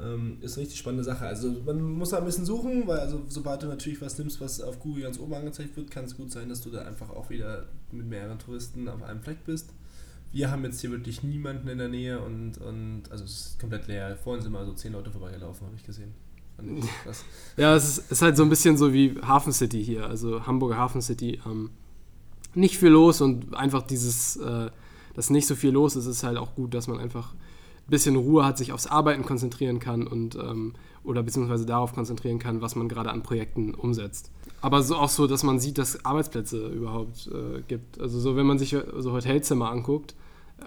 Ähm, 0.00 0.38
ist 0.40 0.54
eine 0.54 0.62
richtig 0.62 0.78
spannende 0.78 1.04
Sache. 1.04 1.26
Also 1.26 1.50
man 1.66 1.82
muss 1.82 2.10
da 2.10 2.18
ein 2.18 2.24
bisschen 2.24 2.46
suchen, 2.46 2.86
weil 2.86 3.00
also 3.00 3.22
sobald 3.28 3.62
du 3.62 3.66
natürlich 3.66 4.00
was 4.00 4.16
nimmst, 4.16 4.40
was 4.40 4.60
auf 4.62 4.78
Google 4.78 5.02
ganz 5.02 5.18
oben 5.18 5.34
angezeigt 5.34 5.76
wird, 5.76 5.90
kann 5.90 6.04
es 6.04 6.16
gut 6.16 6.30
sein, 6.30 6.48
dass 6.48 6.62
du 6.62 6.70
da 6.70 6.82
einfach 6.82 7.10
auch 7.10 7.28
wieder 7.28 7.66
mit 7.90 8.06
mehreren 8.06 8.38
Touristen 8.38 8.88
auf 8.88 9.02
einem 9.02 9.20
Fleck 9.20 9.44
bist. 9.44 9.70
Wir 10.30 10.50
haben 10.50 10.64
jetzt 10.64 10.80
hier 10.80 10.90
wirklich 10.90 11.22
niemanden 11.22 11.68
in 11.68 11.76
der 11.76 11.88
Nähe 11.88 12.20
und, 12.20 12.56
und 12.58 13.02
also 13.10 13.24
es 13.24 13.48
ist 13.48 13.60
komplett 13.60 13.86
leer. 13.88 14.16
Vorhin 14.16 14.42
sind 14.42 14.52
mal 14.52 14.64
so 14.64 14.72
zehn 14.72 14.92
Leute 14.92 15.10
vorbeigelaufen, 15.10 15.66
habe 15.66 15.76
ich 15.76 15.84
gesehen. 15.84 16.14
ja, 17.56 17.74
es 17.74 17.98
ist, 17.98 18.12
ist, 18.12 18.22
halt 18.22 18.36
so 18.36 18.44
ein 18.44 18.48
bisschen 18.48 18.76
so 18.76 18.92
wie 18.92 19.20
Hafen 19.20 19.52
City 19.52 19.84
hier, 19.84 20.06
also 20.06 20.46
Hamburger 20.46 20.78
Hafen 20.78 21.02
City. 21.02 21.40
Ähm, 21.44 21.70
nicht 22.54 22.78
viel 22.78 22.90
los 22.90 23.20
und 23.20 23.54
einfach 23.54 23.82
dieses 23.82 24.36
äh, 24.36 24.70
dass 25.14 25.30
nicht 25.30 25.46
so 25.46 25.54
viel 25.54 25.70
los 25.70 25.96
ist, 25.96 26.06
ist 26.06 26.22
halt 26.22 26.38
auch 26.38 26.54
gut, 26.54 26.74
dass 26.74 26.88
man 26.88 26.98
einfach 26.98 27.34
ein 27.34 27.90
bisschen 27.90 28.16
Ruhe 28.16 28.44
hat, 28.44 28.58
sich 28.58 28.72
aufs 28.72 28.86
Arbeiten 28.86 29.24
konzentrieren 29.24 29.78
kann 29.78 30.06
und 30.06 30.36
ähm, 30.36 30.74
oder 31.04 31.22
beziehungsweise 31.22 31.66
darauf 31.66 31.94
konzentrieren 31.94 32.38
kann, 32.38 32.62
was 32.62 32.76
man 32.76 32.88
gerade 32.88 33.10
an 33.10 33.22
Projekten 33.22 33.74
umsetzt. 33.74 34.30
Aber 34.60 34.82
so 34.82 34.96
auch 34.96 35.08
so, 35.08 35.26
dass 35.26 35.42
man 35.42 35.58
sieht, 35.58 35.78
dass 35.78 36.04
Arbeitsplätze 36.04 36.68
überhaupt 36.68 37.26
äh, 37.26 37.62
gibt. 37.66 38.00
Also 38.00 38.20
so, 38.20 38.36
wenn 38.36 38.46
man 38.46 38.58
sich 38.58 38.76
so 38.98 39.12
Hotelzimmer 39.12 39.70
anguckt, 39.70 40.14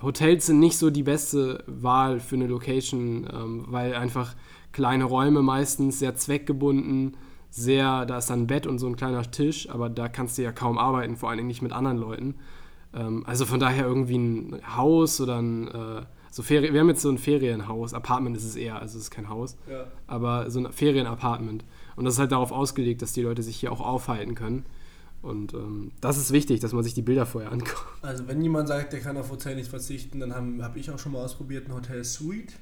Hotels 0.01 0.48
sind 0.48 0.60
nicht 0.60 0.77
so 0.77 0.89
die 0.89 1.03
beste 1.03 1.63
Wahl 1.67 2.20
für 2.20 2.36
eine 2.36 2.48
Location, 2.48 3.27
ähm, 3.31 3.65
weil 3.70 3.96
einfach 3.96 4.36
kleine 4.74 5.05
Räume 5.05 5.41
meistens 5.41 6.00
sehr 6.00 6.15
zweckgebunden, 6.15 7.15
sehr, 7.50 8.05
da 8.05 8.17
ist 8.17 8.29
dann 8.29 8.41
ein 8.41 8.48
Bett 8.48 8.67
und 8.67 8.79
so 8.79 8.88
ein 8.88 8.98
kleiner 8.98 9.31
Tisch, 9.31 9.70
aber 9.70 9.89
da 9.89 10.10
kannst 10.10 10.38
du 10.38 10.41
ja 10.41 10.51
kaum 10.51 10.77
arbeiten, 10.77 11.15
vor 11.15 11.29
allen 11.29 11.38
Dingen 11.38 11.48
nicht 11.48 11.62
mit 11.62 11.72
anderen 11.72 11.98
Leuten. 11.98 12.36
Ähm, 12.96 13.24
also 13.28 13.46
von 13.46 13.60
daher 13.60 13.86
irgendwie 13.86 14.18
ein 14.18 14.62
Haus 14.75 15.20
oder 15.20 15.42
ein, 15.42 15.68
äh, 15.68 16.02
so 16.32 16.42
Ferien, 16.44 16.74
wir 16.74 16.82
haben 16.82 16.90
jetzt 16.90 17.02
so 17.02 17.10
ein 17.10 17.18
Ferienhaus, 17.18 17.94
Apartment 17.94 18.36
ist 18.36 18.46
es 18.46 18.56
eher, 18.56 18.80
also 18.82 18.98
es 18.98 19.06
ist 19.06 19.12
kein 19.12 19.30
Haus, 19.30 19.58
ja. 19.70 19.86
aber 20.08 20.50
so 20.50 20.60
ein 20.60 20.72
Ferienapartment. 20.72 21.66
Und 21.96 22.06
das 22.06 22.16
ist 22.16 22.20
halt 22.20 22.32
darauf 22.32 22.52
ausgelegt, 22.52 23.02
dass 23.02 23.14
die 23.14 23.22
Leute 23.22 23.44
sich 23.44 23.58
hier 23.58 23.72
auch 23.72 23.82
aufhalten 23.82 24.36
können. 24.36 24.66
Und 25.22 25.54
ähm, 25.54 25.92
das 26.02 26.18
ist 26.18 26.32
wichtig, 26.32 26.60
dass 26.60 26.72
man 26.72 26.84
sich 26.84 26.94
die 26.94 27.02
Bilder 27.02 27.25
vorher 27.25 27.52
anguckt. 27.52 27.75
Also 28.02 28.28
wenn 28.28 28.42
jemand 28.42 28.68
sagt, 28.68 28.94
der 28.94 29.00
kann 29.00 29.18
auf 29.18 29.32
Hotel 29.32 29.56
nicht 29.56 29.70
verzichten, 29.70 30.20
dann 30.20 30.36
habe 30.36 30.64
hab 30.64 30.75
ich 30.75 30.92
auch 30.92 31.00
schon 31.00 31.14
mal 31.14 31.24
ausprobiert, 31.24 31.68
ein 31.68 31.74
Hotel 31.74 32.04
Suite 32.04 32.54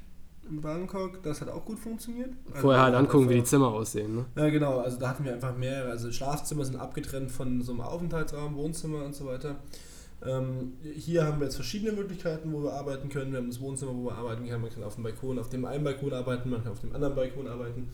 in 0.50 0.62
Bangkok. 0.62 1.22
Das 1.24 1.42
hat 1.42 1.50
auch 1.50 1.66
gut 1.66 1.78
funktioniert. 1.78 2.30
Also 2.48 2.62
vorher 2.62 2.84
halt 2.84 2.96
angucken, 2.96 3.30
wie 3.30 3.36
die 3.36 3.44
Zimmer 3.44 3.68
aussehen. 3.68 4.16
Ne? 4.16 4.26
Ja, 4.38 4.50
genau. 4.50 4.80
Also 4.80 4.98
da 4.98 5.10
hatten 5.10 5.26
wir 5.26 5.34
einfach 5.34 5.58
mehrere. 5.58 5.92
Also 5.92 6.12
Schlafzimmer 6.12 6.64
sind 6.64 6.78
abgetrennt 6.78 7.32
von 7.32 7.62
so 7.62 7.74
einem 7.74 7.82
Aufenthaltsraum, 7.82 8.56
Wohnzimmer 8.56 9.04
und 9.04 9.14
so 9.14 9.26
weiter. 9.26 9.58
Ähm, 10.26 10.74
hier 10.96 11.26
haben 11.26 11.40
wir 11.40 11.46
jetzt 11.46 11.56
verschiedene 11.56 11.92
Möglichkeiten, 11.92 12.54
wo 12.54 12.64
wir 12.64 12.74
arbeiten 12.74 13.10
können. 13.10 13.32
Wir 13.32 13.40
haben 13.40 13.50
das 13.50 13.60
Wohnzimmer, 13.60 13.94
wo 13.94 14.06
wir 14.06 14.16
arbeiten 14.16 14.48
können. 14.48 14.62
Man 14.62 14.72
kann 14.72 14.84
auf 14.84 14.96
dem 14.96 15.04
Balkon, 15.04 15.40
auf 15.40 15.50
dem 15.50 15.66
einen 15.66 15.84
Balkon 15.84 16.14
arbeiten, 16.14 16.50
man 16.50 16.64
kann 16.64 16.72
auf 16.72 16.80
dem 16.80 16.96
anderen 16.96 17.16
Balkon 17.16 17.48
arbeiten. 17.48 17.90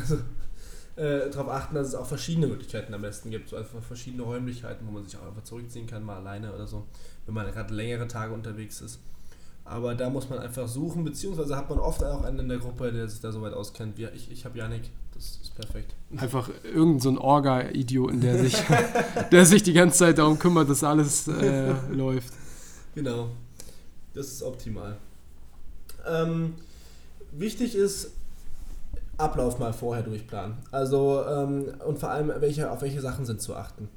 Also, 0.00 0.16
äh, 0.96 1.30
darauf 1.30 1.50
achten, 1.50 1.74
dass 1.74 1.88
es 1.88 1.94
auch 1.94 2.06
verschiedene 2.06 2.46
Möglichkeiten 2.46 2.94
am 2.94 3.02
besten 3.02 3.30
gibt. 3.30 3.50
So 3.50 3.56
einfach 3.56 3.82
verschiedene 3.82 4.22
Räumlichkeiten, 4.22 4.86
wo 4.86 4.92
man 4.92 5.04
sich 5.04 5.16
auch 5.18 5.26
einfach 5.26 5.44
zurückziehen 5.44 5.86
kann, 5.86 6.02
mal 6.02 6.16
alleine 6.16 6.54
oder 6.54 6.66
so, 6.66 6.86
wenn 7.26 7.34
man 7.34 7.46
gerade 7.52 7.74
längere 7.74 8.08
Tage 8.08 8.32
unterwegs 8.32 8.80
ist. 8.80 9.00
Aber 9.68 9.96
da 9.96 10.08
muss 10.08 10.30
man 10.30 10.38
einfach 10.38 10.68
suchen, 10.68 11.04
beziehungsweise 11.04 11.56
hat 11.56 11.68
man 11.68 11.80
oft 11.80 12.02
auch 12.04 12.22
einen 12.22 12.38
in 12.38 12.48
der 12.48 12.58
Gruppe, 12.58 12.92
der 12.92 13.08
sich 13.08 13.20
da 13.20 13.32
so 13.32 13.42
weit 13.42 13.52
auskennt. 13.52 13.98
Wie 13.98 14.04
ich, 14.14 14.30
ich 14.30 14.44
habe 14.44 14.56
Janik, 14.56 14.90
das 15.12 15.40
ist 15.42 15.54
perfekt. 15.56 15.94
Einfach 16.16 16.48
irgendein 16.62 17.00
so 17.00 17.08
ein 17.10 17.18
Orga-Idiot, 17.18 18.22
der 18.22 18.38
sich, 18.38 18.56
der 19.32 19.44
sich 19.44 19.64
die 19.64 19.72
ganze 19.72 19.98
Zeit 19.98 20.18
darum 20.18 20.38
kümmert, 20.38 20.70
dass 20.70 20.84
alles 20.84 21.26
äh, 21.26 21.74
läuft. 21.90 22.32
Genau. 22.94 23.28
Das 24.14 24.28
ist 24.28 24.42
optimal. 24.42 24.96
Ähm, 26.06 26.54
wichtig 27.32 27.74
ist, 27.74 28.12
Ablauf 29.18 29.58
mal 29.58 29.72
vorher 29.72 30.04
durchplanen. 30.04 30.58
Also, 30.70 31.24
ähm, 31.26 31.72
und 31.86 31.98
vor 31.98 32.10
allem, 32.10 32.30
welche, 32.40 32.70
auf 32.70 32.82
welche 32.82 33.00
Sachen 33.00 33.24
sind 33.24 33.40
zu 33.40 33.56
achten. 33.56 33.88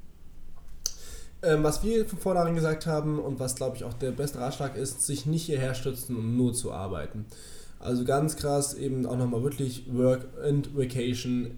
Ähm, 1.42 1.64
was 1.64 1.84
wir 1.84 2.06
von 2.06 2.20
vornherein 2.20 2.56
gesagt 2.56 2.86
haben 2.86 3.20
und 3.20 3.40
was, 3.40 3.56
glaube 3.56 3.78
ich, 3.78 3.84
auch 3.84 3.94
der 3.94 4.12
beste 4.12 4.40
Ratschlag 4.40 4.76
ist, 4.76 5.06
sich 5.06 5.26
nicht 5.26 5.46
hierher 5.46 5.74
stützen, 5.74 6.18
um 6.18 6.36
nur 6.36 6.54
zu 6.54 6.72
arbeiten. 6.72 7.26
Also 7.80 8.04
ganz 8.04 8.36
krass 8.36 8.74
eben 8.74 9.06
auch 9.06 9.18
nochmal 9.18 9.42
wirklich 9.44 9.86
Work 9.94 10.28
and 10.44 10.78
Vacation 10.78 11.52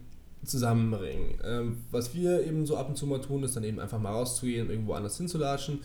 zusammenbringen. 0.45 1.39
Ähm, 1.43 1.77
was 1.89 2.13
wir 2.13 2.45
eben 2.45 2.65
so 2.65 2.77
ab 2.77 2.89
und 2.89 2.95
zu 2.95 3.07
mal 3.07 3.21
tun, 3.21 3.43
ist 3.43 3.55
dann 3.55 3.63
eben 3.63 3.79
einfach 3.79 3.99
mal 3.99 4.11
rauszugehen 4.11 4.69
irgendwo 4.69 4.93
anders 4.93 5.17
hinzulatschen 5.17 5.79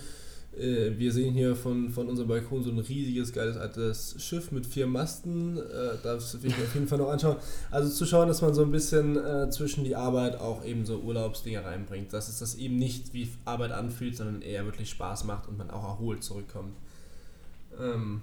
äh, 0.59 0.99
wir 0.99 1.13
sehen 1.13 1.35
hier 1.35 1.55
von, 1.55 1.91
von 1.91 2.09
unserem 2.09 2.29
Balkon 2.29 2.63
so 2.63 2.71
ein 2.71 2.79
riesiges, 2.79 3.33
geiles 3.33 3.57
altes 3.57 4.17
Schiff 4.19 4.51
mit 4.53 4.67
vier 4.67 4.87
Masten. 4.87 5.59
Äh, 5.59 5.97
das 6.03 6.43
will 6.43 6.51
ich 6.51 6.57
mir 6.57 6.65
auf 6.65 6.75
jeden 6.75 6.89
Fall 6.89 6.99
noch 6.99 7.11
anschauen. 7.11 7.37
Also 7.71 7.91
zu 7.91 8.07
schauen, 8.07 8.29
dass 8.29 8.43
man 8.43 8.55
so 8.55 8.63
ein 8.63 8.71
bisschen 8.71 9.17
äh, 9.17 9.51
zwischen 9.51 9.85
die 9.85 9.97
Arbeit 9.97 10.41
auch 10.41 10.65
eben 10.65 10.87
so 10.87 10.99
Urlaubsdinge 10.99 11.65
reinbringt. 11.65 12.13
Dass 12.13 12.29
es 12.29 12.39
das 12.39 12.55
eben 12.55 12.77
nicht 12.77 13.13
wie 13.13 13.29
Arbeit 13.45 13.73
anfühlt, 13.73 14.17
sondern 14.17 14.43
eher 14.43 14.65
wirklich 14.65 14.91
Spaß 14.91 15.25
macht 15.25 15.49
und 15.49 15.59
man 15.59 15.71
auch 15.71 15.85
erholt 15.85 16.25
zurückkommt. 16.25 16.77
Ähm, 17.79 18.23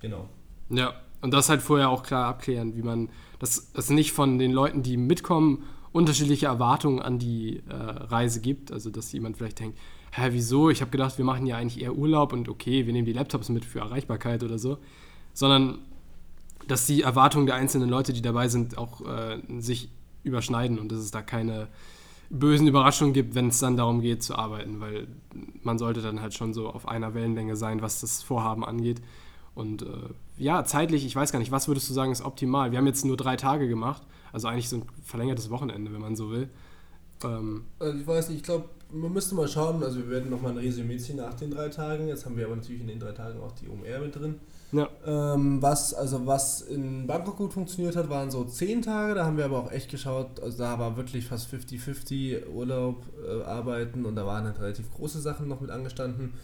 genau. 0.00 0.28
Ja, 0.70 0.94
und 1.20 1.32
das 1.32 1.48
halt 1.48 1.62
vorher 1.62 1.90
auch 1.90 2.02
klar 2.02 2.26
abklären, 2.26 2.76
wie 2.76 2.82
man 2.82 3.08
das, 3.38 3.72
das 3.72 3.90
nicht 3.90 4.12
von 4.12 4.38
den 4.38 4.52
Leuten, 4.52 4.82
die 4.82 4.96
mitkommen, 4.96 5.64
unterschiedliche 5.92 6.46
Erwartungen 6.46 7.00
an 7.00 7.18
die 7.18 7.62
äh, 7.68 7.74
Reise 7.74 8.40
gibt. 8.40 8.72
Also 8.72 8.90
dass 8.90 9.12
jemand 9.12 9.36
vielleicht 9.36 9.60
denkt, 9.60 9.78
hä, 10.12 10.28
wieso? 10.32 10.70
Ich 10.70 10.80
habe 10.80 10.90
gedacht, 10.90 11.18
wir 11.18 11.24
machen 11.24 11.46
ja 11.46 11.56
eigentlich 11.56 11.82
eher 11.82 11.96
Urlaub 11.96 12.32
und 12.32 12.48
okay, 12.48 12.86
wir 12.86 12.92
nehmen 12.92 13.06
die 13.06 13.12
Laptops 13.12 13.48
mit 13.48 13.64
für 13.64 13.80
Erreichbarkeit 13.80 14.42
oder 14.42 14.58
so. 14.58 14.78
Sondern, 15.34 15.78
dass 16.66 16.86
die 16.86 17.02
Erwartungen 17.02 17.46
der 17.46 17.54
einzelnen 17.54 17.88
Leute, 17.88 18.12
die 18.12 18.22
dabei 18.22 18.48
sind, 18.48 18.76
auch 18.76 19.00
äh, 19.06 19.40
sich 19.58 19.88
überschneiden 20.24 20.78
und 20.78 20.90
dass 20.92 20.98
es 20.98 21.10
da 21.10 21.22
keine 21.22 21.68
bösen 22.30 22.66
Überraschungen 22.66 23.14
gibt, 23.14 23.34
wenn 23.34 23.48
es 23.48 23.58
dann 23.58 23.76
darum 23.76 24.00
geht 24.02 24.22
zu 24.22 24.36
arbeiten, 24.36 24.80
weil 24.80 25.06
man 25.62 25.78
sollte 25.78 26.02
dann 26.02 26.20
halt 26.20 26.34
schon 26.34 26.52
so 26.52 26.68
auf 26.68 26.86
einer 26.86 27.14
Wellenlänge 27.14 27.56
sein, 27.56 27.80
was 27.80 28.00
das 28.00 28.22
Vorhaben 28.22 28.64
angeht. 28.64 29.00
Und 29.54 29.82
äh, 29.82 29.86
ja, 30.36 30.64
zeitlich, 30.64 31.06
ich 31.06 31.16
weiß 31.16 31.32
gar 31.32 31.38
nicht, 31.38 31.50
was 31.50 31.68
würdest 31.68 31.88
du 31.88 31.94
sagen, 31.94 32.12
ist 32.12 32.22
optimal? 32.22 32.70
Wir 32.70 32.78
haben 32.78 32.86
jetzt 32.86 33.04
nur 33.04 33.16
drei 33.16 33.36
Tage 33.36 33.66
gemacht, 33.66 34.02
also 34.32 34.48
eigentlich 34.48 34.68
so 34.68 34.76
ein 34.76 34.82
verlängertes 35.04 35.50
Wochenende, 35.50 35.92
wenn 35.92 36.00
man 36.00 36.16
so 36.16 36.30
will. 36.30 36.48
Ähm, 37.24 37.64
also 37.78 37.98
ich 37.98 38.06
weiß 38.06 38.28
nicht, 38.28 38.38
ich 38.38 38.44
glaube, 38.44 38.68
man 38.90 39.12
müsste 39.12 39.34
mal 39.34 39.48
schauen, 39.48 39.82
also 39.82 39.98
wir 39.98 40.08
werden 40.08 40.30
nochmal 40.30 40.52
ein 40.52 40.58
Resümee 40.58 40.96
ziehen 40.96 41.16
nach 41.16 41.34
den 41.34 41.50
drei 41.50 41.68
Tagen. 41.68 42.08
Jetzt 42.08 42.24
haben 42.24 42.36
wir 42.36 42.46
aber 42.46 42.56
natürlich 42.56 42.80
in 42.80 42.86
den 42.86 43.00
drei 43.00 43.12
Tagen 43.12 43.40
auch 43.40 43.52
die 43.52 43.68
OMR 43.68 44.00
mit 44.00 44.16
drin. 44.16 44.36
Ja. 44.72 44.88
Ähm, 45.06 45.62
was, 45.62 45.94
also 45.94 46.26
was 46.26 46.60
in 46.62 47.06
Bangkok 47.06 47.36
gut 47.36 47.52
funktioniert 47.52 47.96
hat, 47.96 48.10
waren 48.10 48.30
so 48.30 48.44
zehn 48.44 48.82
Tage. 48.82 49.14
Da 49.14 49.24
haben 49.24 49.36
wir 49.36 49.44
aber 49.44 49.58
auch 49.58 49.72
echt 49.72 49.90
geschaut, 49.90 50.40
also 50.40 50.58
da 50.58 50.78
war 50.78 50.96
wirklich 50.96 51.26
fast 51.26 51.52
50-50 51.52 52.48
Urlaub, 52.48 53.04
äh, 53.26 53.42
Arbeiten 53.42 54.04
und 54.04 54.14
da 54.16 54.26
waren 54.26 54.44
halt 54.44 54.60
relativ 54.60 54.92
große 54.94 55.20
Sachen 55.20 55.48
noch 55.48 55.60
mit 55.60 55.70
angestanden. 55.70 56.34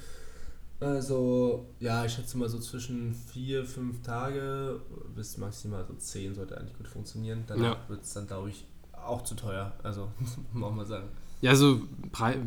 Also, 0.81 1.67
ja, 1.79 2.05
ich 2.05 2.13
schätze 2.13 2.37
mal 2.37 2.49
so 2.49 2.59
zwischen 2.59 3.15
vier, 3.15 3.65
fünf 3.65 4.03
Tage 4.03 4.81
bis 5.15 5.39
maximal 5.39 5.85
so 5.87 5.95
zehn 5.95 6.35
sollte 6.35 6.59
eigentlich 6.59 6.77
gut 6.77 6.89
funktionieren. 6.89 7.45
Danach 7.47 7.79
ja. 7.79 7.89
wird 7.89 8.03
es 8.03 8.13
dann, 8.13 8.27
glaube 8.27 8.51
ich, 8.51 8.67
auch 8.93 9.23
zu 9.23 9.35
teuer. 9.35 9.73
Also, 9.83 10.09
muss 10.53 10.75
man 10.75 10.87
sagen. 10.87 11.09
Ja, 11.41 11.51
also 11.51 11.83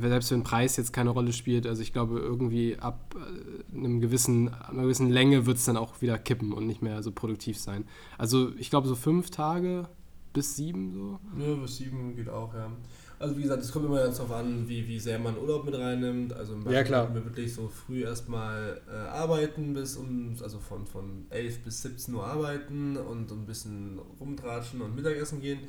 selbst 0.02 0.32
wenn 0.32 0.42
Preis 0.42 0.76
jetzt 0.76 0.92
keine 0.92 1.12
Rolle 1.12 1.32
spielt, 1.32 1.68
also 1.68 1.84
ich 1.84 1.94
glaube 1.94 2.18
irgendwie 2.18 2.80
ab 2.80 3.16
äh, 3.16 3.76
einem 3.76 4.02
gewissen, 4.02 4.52
einer 4.52 4.84
gewissen 4.84 5.12
Länge 5.12 5.46
wird 5.46 5.58
es 5.58 5.66
dann 5.66 5.78
auch 5.78 6.02
wieder 6.02 6.18
kippen 6.18 6.52
und 6.52 6.66
nicht 6.66 6.82
mehr 6.82 7.04
so 7.04 7.12
produktiv 7.12 7.60
sein. 7.60 7.86
Also 8.18 8.52
ich 8.58 8.72
glaube 8.72 8.88
so 8.88 8.96
fünf 8.96 9.30
Tage 9.30 9.88
bis 10.34 10.56
sieben 10.56 10.94
so. 10.94 11.20
Ja, 11.40 11.54
bis 11.56 11.78
sieben 11.78 12.16
geht 12.16 12.28
auch, 12.28 12.56
ja. 12.56 12.72
Also 13.20 13.36
wie 13.36 13.42
gesagt, 13.42 13.64
es 13.64 13.72
kommt 13.72 13.86
immer 13.86 14.04
ganz 14.04 14.18
darauf 14.18 14.34
an, 14.34 14.68
wie, 14.68 14.88
wie 14.88 15.00
sehr 15.00 15.18
man 15.18 15.38
Urlaub 15.38 15.66
mit 15.66 15.74
reinnimmt. 15.74 16.34
Also 16.34 16.54
im 16.54 16.70
ja, 16.72 16.84
klar. 16.84 17.14
wir 17.14 17.26
wirklich 17.26 17.54
so 17.54 17.68
früh 17.68 18.04
erstmal 18.04 18.80
äh, 18.88 18.96
arbeiten 18.96 19.74
bis 19.74 19.98
um, 19.98 20.36
also 20.42 20.60
von, 20.60 20.86
von 20.86 21.26
11 21.32 21.64
bis 21.64 21.82
17 21.82 22.14
Uhr 22.14 22.26
arbeiten 22.26 22.96
und 22.96 23.32
ein 23.32 23.46
bisschen 23.46 24.00
rumtratschen 24.20 24.82
und 24.82 24.96
Mittagessen 24.96 25.42
gehen. 25.42 25.60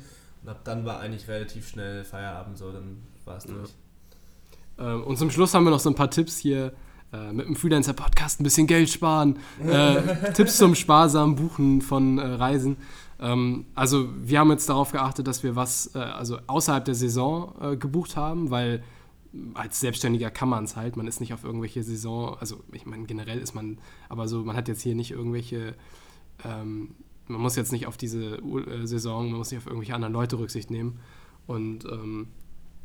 Und 0.43 0.49
ab 0.49 0.61
dann 0.63 0.85
war 0.85 0.99
eigentlich 0.99 1.27
relativ 1.27 1.67
schnell 1.67 2.05
Feierabend 2.05 2.57
so, 2.57 2.71
dann 2.71 3.01
war 3.25 3.37
es 3.37 3.47
nicht. 3.47 3.73
Ja. 4.77 4.93
Ähm, 4.93 5.03
und 5.03 5.17
zum 5.17 5.31
Schluss 5.31 5.53
haben 5.53 5.63
wir 5.63 5.71
noch 5.71 5.79
so 5.79 5.89
ein 5.89 5.95
paar 5.95 6.11
Tipps 6.11 6.37
hier 6.37 6.73
äh, 7.11 7.33
mit 7.33 7.47
dem 7.47 7.55
Freelancer-Podcast 7.55 8.39
ein 8.39 8.43
bisschen 8.43 8.67
Geld 8.67 8.89
sparen. 8.89 9.39
Äh, 9.65 10.31
Tipps 10.33 10.57
zum 10.57 10.75
sparsamen 10.75 11.35
Buchen 11.35 11.81
von 11.81 12.19
äh, 12.19 12.25
Reisen. 12.25 12.77
Ähm, 13.19 13.65
also 13.75 14.09
wir 14.21 14.39
haben 14.39 14.51
jetzt 14.51 14.69
darauf 14.69 14.91
geachtet, 14.91 15.27
dass 15.27 15.43
wir 15.43 15.55
was 15.55 15.93
äh, 15.95 15.99
also 15.99 16.37
außerhalb 16.47 16.85
der 16.85 16.95
Saison 16.95 17.53
äh, 17.61 17.77
gebucht 17.77 18.15
haben, 18.15 18.49
weil 18.49 18.83
als 19.53 19.79
Selbstständiger 19.79 20.31
kann 20.31 20.49
man 20.49 20.63
es 20.63 20.75
halt. 20.75 20.97
Man 20.97 21.07
ist 21.07 21.19
nicht 21.19 21.33
auf 21.33 21.43
irgendwelche 21.43 21.83
Saison, 21.83 22.37
also 22.39 22.63
ich 22.71 22.85
meine 22.85 23.05
generell 23.05 23.39
ist 23.39 23.53
man, 23.53 23.77
aber 24.07 24.27
so 24.27 24.43
man 24.43 24.55
hat 24.55 24.67
jetzt 24.67 24.81
hier 24.81 24.95
nicht 24.95 25.11
irgendwelche 25.11 25.75
ähm, 26.43 26.95
man 27.29 27.41
muss 27.41 27.55
jetzt 27.55 27.71
nicht 27.71 27.85
auf 27.87 27.95
diese 27.95 28.37
äh, 28.37 28.85
Saison, 28.85 29.29
man 29.29 29.37
muss 29.37 29.51
nicht 29.51 29.59
auf 29.59 29.67
irgendwelche 29.67 29.95
anderen 29.95 30.13
Leute 30.13 30.39
Rücksicht 30.39 30.71
nehmen. 30.71 30.99
Und 31.47 31.85
ähm, 31.85 32.27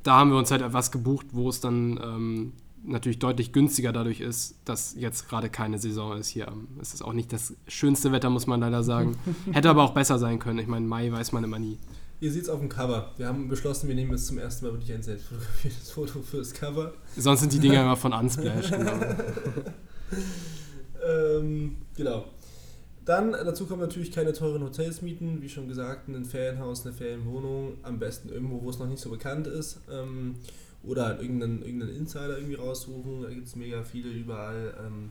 da 0.02 0.18
haben 0.18 0.30
wir 0.30 0.38
uns 0.38 0.50
halt 0.50 0.62
etwas 0.62 0.92
gebucht, 0.92 1.26
wo 1.32 1.48
es 1.48 1.60
dann 1.60 1.98
ähm, 2.02 2.52
natürlich 2.84 3.18
deutlich 3.18 3.52
günstiger 3.52 3.92
dadurch 3.92 4.20
ist, 4.20 4.56
dass 4.64 4.94
jetzt 4.94 5.28
gerade 5.28 5.48
keine 5.48 5.78
Saison 5.78 6.16
ist 6.16 6.28
hier. 6.28 6.52
Es 6.80 6.94
ist 6.94 7.02
auch 7.02 7.12
nicht 7.12 7.32
das 7.32 7.54
schönste 7.66 8.12
Wetter, 8.12 8.30
muss 8.30 8.46
man 8.46 8.60
leider 8.60 8.82
sagen. 8.82 9.16
Hätte 9.52 9.70
aber 9.70 9.82
auch 9.82 9.94
besser 9.94 10.18
sein 10.18 10.38
können. 10.38 10.58
Ich 10.58 10.66
meine, 10.66 10.86
Mai 10.86 11.10
weiß 11.10 11.32
man 11.32 11.44
immer 11.44 11.58
nie. 11.58 11.78
Ihr 12.20 12.32
seht 12.32 12.44
es 12.44 12.48
auf 12.48 12.60
dem 12.60 12.68
Cover. 12.68 13.12
Wir 13.16 13.26
haben 13.26 13.48
beschlossen, 13.48 13.88
wir 13.88 13.94
nehmen 13.94 14.12
jetzt 14.12 14.26
zum 14.26 14.38
ersten 14.38 14.64
Mal 14.64 14.72
wirklich 14.72 14.92
ein 14.92 15.02
selbstfotografiertes 15.02 15.90
Foto 15.90 16.22
fürs 16.22 16.54
Cover. 16.54 16.94
Sonst 17.16 17.40
sind 17.40 17.52
die 17.52 17.58
Dinger 17.58 17.82
immer 17.82 17.96
von 17.96 18.12
Unsplash. 18.12 18.70
Genau. 18.70 18.92
ähm, 21.06 21.76
genau. 21.96 22.24
Dann 23.04 23.32
dazu 23.32 23.66
kommen 23.66 23.82
natürlich 23.82 24.12
keine 24.12 24.32
teuren 24.32 24.62
Hotels 24.62 25.02
mieten, 25.02 25.42
wie 25.42 25.48
schon 25.48 25.68
gesagt, 25.68 26.08
ein 26.08 26.24
Ferienhaus, 26.24 26.86
eine 26.86 26.94
Ferienwohnung, 26.94 27.74
am 27.82 27.98
besten 27.98 28.30
irgendwo, 28.30 28.62
wo 28.62 28.70
es 28.70 28.78
noch 28.78 28.86
nicht 28.86 29.00
so 29.00 29.10
bekannt 29.10 29.46
ist. 29.46 29.80
Ähm, 29.90 30.36
oder 30.86 31.06
halt 31.06 31.20
irgendeinen, 31.20 31.62
irgendeinen 31.62 31.96
Insider 31.96 32.36
irgendwie 32.38 32.54
raussuchen, 32.54 33.22
da 33.22 33.28
gibt 33.28 33.46
es 33.46 33.56
mega 33.56 33.82
viele 33.84 34.10
überall. 34.10 34.74
Ähm, 34.84 35.10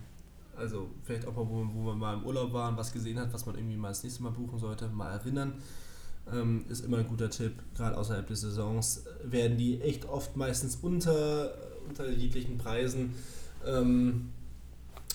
also 0.56 0.90
vielleicht 1.04 1.26
auch 1.28 1.36
mal, 1.36 1.48
wo, 1.48 1.66
wo 1.74 1.82
man 1.82 1.98
mal 1.98 2.14
im 2.16 2.26
Urlaub 2.26 2.54
war 2.54 2.70
und 2.70 2.78
was 2.78 2.94
gesehen 2.94 3.20
hat, 3.20 3.34
was 3.34 3.46
man 3.46 3.56
irgendwie 3.56 3.78
mal 3.78 3.90
das 3.90 4.04
nächste 4.04 4.22
Mal 4.24 4.32
buchen 4.32 4.60
sollte, 4.60 4.88
mal 4.88 5.12
erinnern. 5.12 5.54
Ähm, 6.32 6.64
ist 6.70 6.86
immer 6.86 6.98
ein 7.00 7.08
guter 7.08 7.30
Tipp, 7.30 7.54
gerade 7.76 7.98
außerhalb 7.98 8.26
des 8.28 8.42
Saisons 8.42 9.04
werden 9.24 9.58
die 9.58 9.82
echt 9.82 10.06
oft 10.06 10.38
meistens 10.38 10.78
unter, 10.82 11.54
unter 11.90 12.10
jeglichen 12.10 12.58
Preisen 12.58 13.14
ähm, 13.66 14.30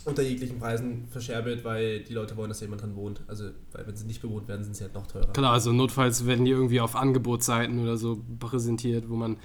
unter 0.05 0.23
jeglichen 0.23 0.59
Preisen 0.59 1.07
verscherbelt, 1.11 1.65
weil 1.65 2.01
die 2.01 2.15
Leute 2.15 2.37
wollen, 2.37 2.49
dass 2.49 2.61
jemand 2.61 2.83
drin 2.83 2.97
wohnt. 2.97 3.21
Also, 3.27 3.51
weil 3.73 3.87
wenn 3.87 3.97
sie 3.97 4.07
nicht 4.07 4.23
bewohnt 4.23 4.49
werden, 4.49 4.65
sind 4.65 4.75
sie 4.75 4.85
halt 4.85 4.95
noch 4.95 5.07
teurer. 5.07 5.33
Klar, 5.33 5.53
also 5.53 5.73
notfalls 5.73 6.27
werden 6.27 6.45
die 6.45 6.51
irgendwie 6.51 6.81
auf 6.81 6.97
Angebotsseiten 6.97 7.79
oder 7.81 7.97
so 7.97 8.23
präsentiert, 8.39 9.09
wo 9.09 9.17
man, 9.17 9.37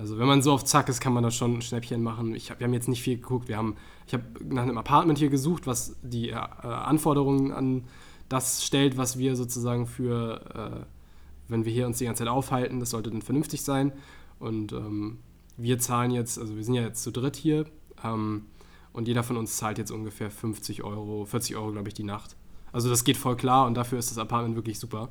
also 0.00 0.18
wenn 0.18 0.26
man 0.26 0.40
so 0.40 0.52
auf 0.52 0.64
Zack 0.64 0.88
ist, 0.88 1.00
kann 1.00 1.12
man 1.12 1.22
da 1.22 1.30
schon 1.30 1.58
ein 1.58 1.62
Schnäppchen 1.62 2.02
machen. 2.02 2.34
Ich 2.34 2.50
hab, 2.50 2.58
wir 2.58 2.64
haben 2.64 2.72
jetzt 2.72 2.88
nicht 2.88 3.02
viel 3.02 3.16
geguckt. 3.16 3.48
Wir 3.48 3.58
haben, 3.58 3.76
ich 4.06 4.14
habe 4.14 4.24
nach 4.42 4.62
einem 4.62 4.78
Apartment 4.78 5.18
hier 5.18 5.28
gesucht, 5.28 5.66
was 5.66 5.94
die 6.02 6.30
äh, 6.30 6.34
Anforderungen 6.34 7.52
an 7.52 7.84
das 8.30 8.64
stellt, 8.64 8.96
was 8.96 9.18
wir 9.18 9.36
sozusagen 9.36 9.86
für, 9.86 10.40
äh, 10.54 10.86
wenn 11.48 11.66
wir 11.66 11.72
hier 11.72 11.86
uns 11.86 11.98
die 11.98 12.06
ganze 12.06 12.20
Zeit 12.24 12.32
aufhalten, 12.32 12.80
das 12.80 12.90
sollte 12.90 13.10
dann 13.10 13.20
vernünftig 13.20 13.60
sein. 13.60 13.92
Und 14.38 14.72
ähm, 14.72 15.18
wir 15.58 15.78
zahlen 15.78 16.12
jetzt, 16.12 16.38
also 16.38 16.56
wir 16.56 16.64
sind 16.64 16.74
ja 16.74 16.82
jetzt 16.82 17.02
zu 17.02 17.10
dritt 17.10 17.36
hier. 17.36 17.66
Ähm, 18.02 18.46
und 18.94 19.06
jeder 19.06 19.22
von 19.22 19.36
uns 19.36 19.58
zahlt 19.58 19.76
jetzt 19.76 19.90
ungefähr 19.90 20.30
50 20.30 20.82
Euro, 20.82 21.26
40 21.26 21.56
Euro, 21.56 21.72
glaube 21.72 21.88
ich, 21.88 21.94
die 21.94 22.04
Nacht. 22.04 22.36
Also 22.72 22.88
das 22.88 23.04
geht 23.04 23.18
voll 23.18 23.36
klar 23.36 23.66
und 23.66 23.74
dafür 23.74 23.98
ist 23.98 24.10
das 24.10 24.16
Apartment 24.18 24.56
wirklich 24.56 24.78
super. 24.78 25.10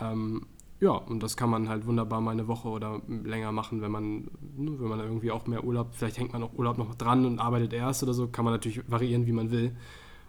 Ähm, 0.00 0.46
ja, 0.78 0.90
und 0.90 1.22
das 1.22 1.36
kann 1.36 1.48
man 1.48 1.68
halt 1.68 1.86
wunderbar 1.86 2.20
mal 2.20 2.32
eine 2.32 2.48
Woche 2.48 2.68
oder 2.68 3.00
länger 3.08 3.50
machen, 3.50 3.80
wenn 3.80 3.90
man, 3.90 4.24
ne, 4.56 4.78
wenn 4.78 4.88
man 4.88 5.00
irgendwie 5.00 5.30
auch 5.30 5.46
mehr 5.46 5.64
Urlaub, 5.64 5.88
vielleicht 5.92 6.18
hängt 6.18 6.32
man 6.32 6.42
auch 6.42 6.52
Urlaub 6.54 6.76
noch 6.76 6.94
dran 6.94 7.24
und 7.24 7.38
arbeitet 7.38 7.72
erst 7.72 8.02
oder 8.02 8.12
so, 8.12 8.28
kann 8.28 8.44
man 8.44 8.52
natürlich 8.52 8.82
variieren, 8.90 9.26
wie 9.26 9.32
man 9.32 9.50
will. 9.50 9.74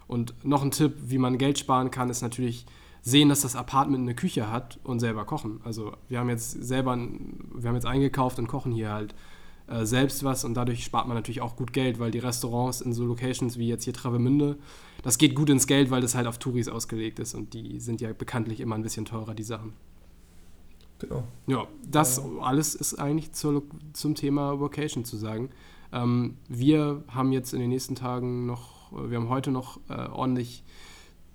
Und 0.06 0.34
noch 0.44 0.62
ein 0.62 0.70
Tipp, 0.70 0.94
wie 1.04 1.18
man 1.18 1.36
Geld 1.36 1.58
sparen 1.58 1.90
kann, 1.90 2.08
ist 2.08 2.22
natürlich 2.22 2.64
sehen, 3.02 3.28
dass 3.28 3.42
das 3.42 3.56
Apartment 3.56 4.02
eine 4.02 4.14
Küche 4.14 4.50
hat 4.50 4.80
und 4.84 5.00
selber 5.00 5.26
kochen. 5.26 5.60
Also 5.64 5.92
wir 6.08 6.18
haben 6.18 6.30
jetzt 6.30 6.50
selber, 6.50 6.96
wir 6.96 7.68
haben 7.68 7.76
jetzt 7.76 7.86
eingekauft 7.86 8.38
und 8.38 8.48
kochen 8.48 8.72
hier 8.72 8.90
halt 8.90 9.14
äh, 9.66 9.84
selbst 9.84 10.24
was 10.24 10.44
und 10.44 10.54
dadurch 10.54 10.82
spart 10.82 11.06
man 11.06 11.16
natürlich 11.16 11.42
auch 11.42 11.56
gut 11.56 11.74
Geld, 11.74 11.98
weil 11.98 12.10
die 12.10 12.18
Restaurants 12.20 12.80
in 12.80 12.94
so 12.94 13.04
Locations 13.04 13.58
wie 13.58 13.68
jetzt 13.68 13.84
hier 13.84 13.92
Travemünde, 13.92 14.56
das 15.02 15.18
geht 15.18 15.34
gut 15.34 15.50
ins 15.50 15.66
Geld, 15.66 15.90
weil 15.90 16.00
das 16.00 16.14
halt 16.14 16.26
auf 16.26 16.38
Touris 16.38 16.68
ausgelegt 16.68 17.18
ist 17.18 17.34
und 17.34 17.52
die 17.52 17.80
sind 17.80 18.00
ja 18.00 18.12
bekanntlich 18.14 18.60
immer 18.60 18.76
ein 18.76 18.82
bisschen 18.82 19.04
teurer, 19.04 19.34
die 19.34 19.42
Sachen. 19.42 19.74
Genau. 20.98 21.24
Ja, 21.46 21.66
das 21.86 22.20
alles 22.40 22.74
ist 22.74 22.94
eigentlich 22.94 23.32
zur, 23.32 23.62
zum 23.92 24.14
Thema 24.14 24.58
Vocation 24.58 25.04
zu 25.04 25.16
sagen. 25.16 25.50
Ähm, 25.92 26.36
wir 26.48 27.04
haben 27.08 27.32
jetzt 27.32 27.54
in 27.54 27.60
den 27.60 27.70
nächsten 27.70 27.94
Tagen 27.94 28.46
noch, 28.46 28.92
wir 28.92 29.18
haben 29.18 29.28
heute 29.28 29.50
noch 29.50 29.78
äh, 29.88 30.08
ordentlich 30.08 30.64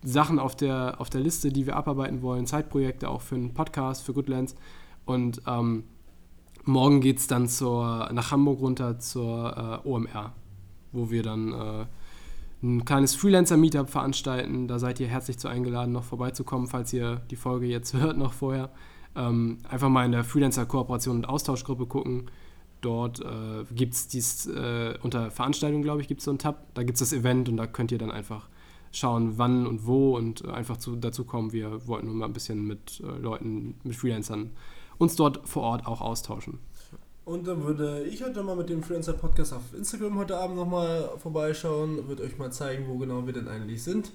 Sachen 0.04 0.38
auf 0.38 0.56
der, 0.56 1.00
auf 1.00 1.10
der 1.10 1.22
Liste, 1.22 1.50
die 1.50 1.66
wir 1.66 1.76
abarbeiten 1.76 2.22
wollen, 2.22 2.46
Zeitprojekte 2.46 3.10
auch 3.10 3.22
für 3.22 3.36
einen 3.36 3.54
Podcast, 3.54 4.04
für 4.04 4.14
Goodlands. 4.14 4.56
Und 5.06 5.42
ähm, 5.48 5.86
morgen 6.66 7.02
geht 7.02 7.20
es 7.20 7.28
dann 7.28 7.48
zur, 7.48 8.10
nach 8.12 8.32
Hamburg 8.32 8.60
runter 8.60 9.00
zur 9.00 9.82
äh, 9.86 9.88
OMR, 9.88 10.34
wo 10.92 11.10
wir 11.10 11.24
dann 11.24 11.54
äh, 11.54 11.86
ein 12.62 12.86
kleines 12.86 13.16
Freelancer-Meetup 13.16 13.90
veranstalten. 13.90 14.68
Da 14.68 14.80
seid 14.80 15.00
ihr 15.00 15.08
herzlich 15.08 15.38
zu 15.38 15.48
eingeladen, 15.48 15.92
noch 15.92 16.04
vorbeizukommen, 16.04 16.68
falls 16.68 16.94
ihr 16.94 17.22
die 17.32 17.36
Folge 17.36 17.66
jetzt 17.66 17.94
hört, 17.94 18.18
noch 18.18 18.34
vorher. 18.34 18.70
Ähm, 19.16 19.60
einfach 19.70 19.90
mal 19.90 20.06
in 20.06 20.12
der 20.12 20.24
Freelancer-Kooperation 20.24 21.18
und 21.18 21.30
Austauschgruppe 21.30 21.86
gucken. 21.86 22.32
Dort 22.82 23.22
äh, 23.22 23.64
gibt 23.74 23.94
es 23.94 24.08
dies, 24.08 24.46
äh, 24.48 24.96
unter 25.02 25.32
Veranstaltungen, 25.32 25.84
glaube 25.84 26.02
ich, 26.02 26.08
gibt 26.08 26.20
es 26.20 26.26
so 26.26 26.32
einen 26.32 26.40
Tab. 26.40 26.68
Da 26.74 26.84
gibt 26.84 26.96
es 26.96 27.00
das 27.00 27.18
Event 27.18 27.48
und 27.48 27.58
da 27.58 27.68
könnt 27.68 27.92
ihr 27.92 27.98
dann 27.98 28.12
einfach 28.12 28.50
schauen, 28.92 29.38
wann 29.38 29.66
und 29.66 29.86
wo 29.86 30.16
und 30.16 30.48
einfach 30.48 30.78
zu, 30.78 30.96
dazu 30.96 31.26
kommen. 31.26 31.54
Wir 31.54 31.88
wollten 31.88 32.08
nur 32.08 32.16
mal 32.16 32.26
ein 32.26 32.34
bisschen 32.34 32.66
mit 32.66 33.02
äh, 33.02 33.20
Leuten, 33.20 33.76
mit 33.84 33.96
Freelancern 33.96 34.52
uns 34.98 35.16
dort 35.16 35.48
vor 35.48 35.64
Ort 35.64 35.88
auch 35.88 36.02
austauschen. 36.02 36.60
Und 37.26 37.48
dann 37.48 37.64
würde 37.64 38.04
ich 38.04 38.22
heute 38.22 38.44
mal 38.44 38.56
mit 38.56 38.70
dem 38.70 38.84
Freelancer 38.84 39.14
Podcast 39.14 39.54
auf 39.54 39.74
Instagram 39.76 40.18
heute 40.18 40.38
Abend 40.38 40.58
nochmal 40.58 41.10
vorbeischauen, 41.18 42.08
würde 42.08 42.24
euch 42.24 42.38
mal 42.38 42.52
zeigen, 42.52 42.86
wo 42.88 42.98
genau 42.98 43.26
wir 43.26 43.34
denn 43.34 43.48
eigentlich 43.48 43.82
sind. 43.82 44.12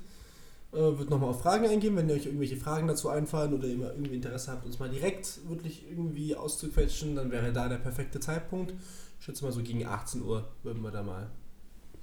Äh, 0.72 0.98
wird 0.98 1.10
nochmal 1.10 1.30
auf 1.30 1.40
Fragen 1.40 1.66
eingehen, 1.66 1.96
wenn 1.96 2.08
ihr 2.08 2.14
euch 2.14 2.26
irgendwelche 2.26 2.56
Fragen 2.56 2.86
dazu 2.88 3.08
einfallen 3.08 3.54
oder 3.54 3.66
ihr 3.66 3.78
irgendwie 3.78 4.16
Interesse 4.16 4.52
habt, 4.52 4.66
uns 4.66 4.78
mal 4.78 4.90
direkt 4.90 5.48
wirklich 5.48 5.84
irgendwie 5.90 6.36
auszuquetschen, 6.36 7.16
dann 7.16 7.30
wäre 7.30 7.52
da 7.52 7.68
der 7.68 7.78
perfekte 7.78 8.20
Zeitpunkt. 8.20 8.74
Ich 9.18 9.24
schätze 9.24 9.44
mal 9.44 9.52
so 9.52 9.62
gegen 9.62 9.86
18 9.86 10.22
Uhr 10.22 10.48
würden 10.62 10.82
wir 10.82 10.90
da 10.90 11.02
mal 11.02 11.30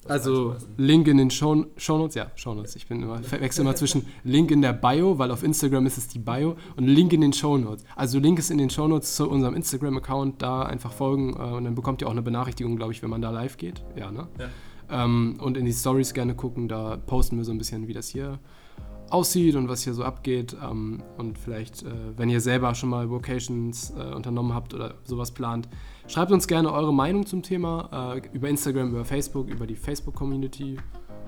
also 0.07 0.55
Link 0.77 1.07
in 1.07 1.17
den 1.17 1.31
Show, 1.31 1.65
Shownotes, 1.77 2.15
ja, 2.15 2.31
Shownotes. 2.35 2.75
Ich 2.75 2.87
bin 2.87 3.01
immer, 3.01 3.23
verwechsel 3.23 3.61
immer 3.61 3.75
zwischen 3.75 4.05
Link 4.23 4.51
in 4.51 4.61
der 4.61 4.73
Bio, 4.73 5.17
weil 5.17 5.31
auf 5.31 5.41
Instagram 5.41 5.85
ist 5.87 5.97
es 5.97 6.07
die 6.07 6.19
Bio, 6.19 6.57
und 6.75 6.87
Link 6.87 7.11
in 7.13 7.21
den 7.21 7.33
Shownotes. 7.33 7.83
Also 7.95 8.19
Link 8.19 8.37
ist 8.37 8.51
in 8.51 8.59
den 8.59 8.69
Shownotes 8.69 9.15
zu 9.15 9.27
unserem 9.27 9.55
Instagram-Account, 9.55 10.41
da 10.41 10.63
einfach 10.63 10.91
folgen 10.91 11.33
äh, 11.33 11.55
und 11.55 11.63
dann 11.63 11.75
bekommt 11.75 12.01
ihr 12.01 12.07
auch 12.07 12.11
eine 12.11 12.21
Benachrichtigung, 12.21 12.75
glaube 12.75 12.93
ich, 12.93 13.01
wenn 13.01 13.09
man 13.09 13.21
da 13.21 13.31
live 13.31 13.57
geht. 13.57 13.83
Ja, 13.95 14.11
ne? 14.11 14.27
Ja. 14.39 14.49
Ähm, 14.89 15.37
und 15.41 15.57
in 15.57 15.65
die 15.65 15.73
Stories 15.73 16.13
gerne 16.13 16.35
gucken, 16.35 16.67
da 16.67 16.97
posten 16.97 17.37
wir 17.37 17.43
so 17.43 17.51
ein 17.51 17.57
bisschen, 17.57 17.87
wie 17.87 17.93
das 17.93 18.07
hier 18.07 18.39
aussieht 19.09 19.55
und 19.55 19.69
was 19.69 19.83
hier 19.83 19.93
so 19.93 20.03
abgeht. 20.03 20.55
Ähm, 20.61 21.03
und 21.17 21.37
vielleicht, 21.37 21.83
äh, 21.83 21.91
wenn 22.17 22.29
ihr 22.29 22.41
selber 22.41 22.73
schon 22.75 22.89
mal 22.89 23.09
Vocations 23.09 23.91
äh, 23.91 24.13
unternommen 24.13 24.53
habt 24.53 24.73
oder 24.73 24.95
sowas 25.03 25.31
plant, 25.31 25.67
schreibt 26.07 26.31
uns 26.31 26.47
gerne 26.47 26.71
eure 26.71 26.93
Meinung 26.93 27.25
zum 27.25 27.43
Thema 27.43 28.15
äh, 28.15 28.21
über 28.33 28.49
Instagram, 28.49 28.89
über 28.89 29.05
Facebook, 29.05 29.49
über 29.49 29.67
die 29.67 29.75
Facebook-Community. 29.75 30.77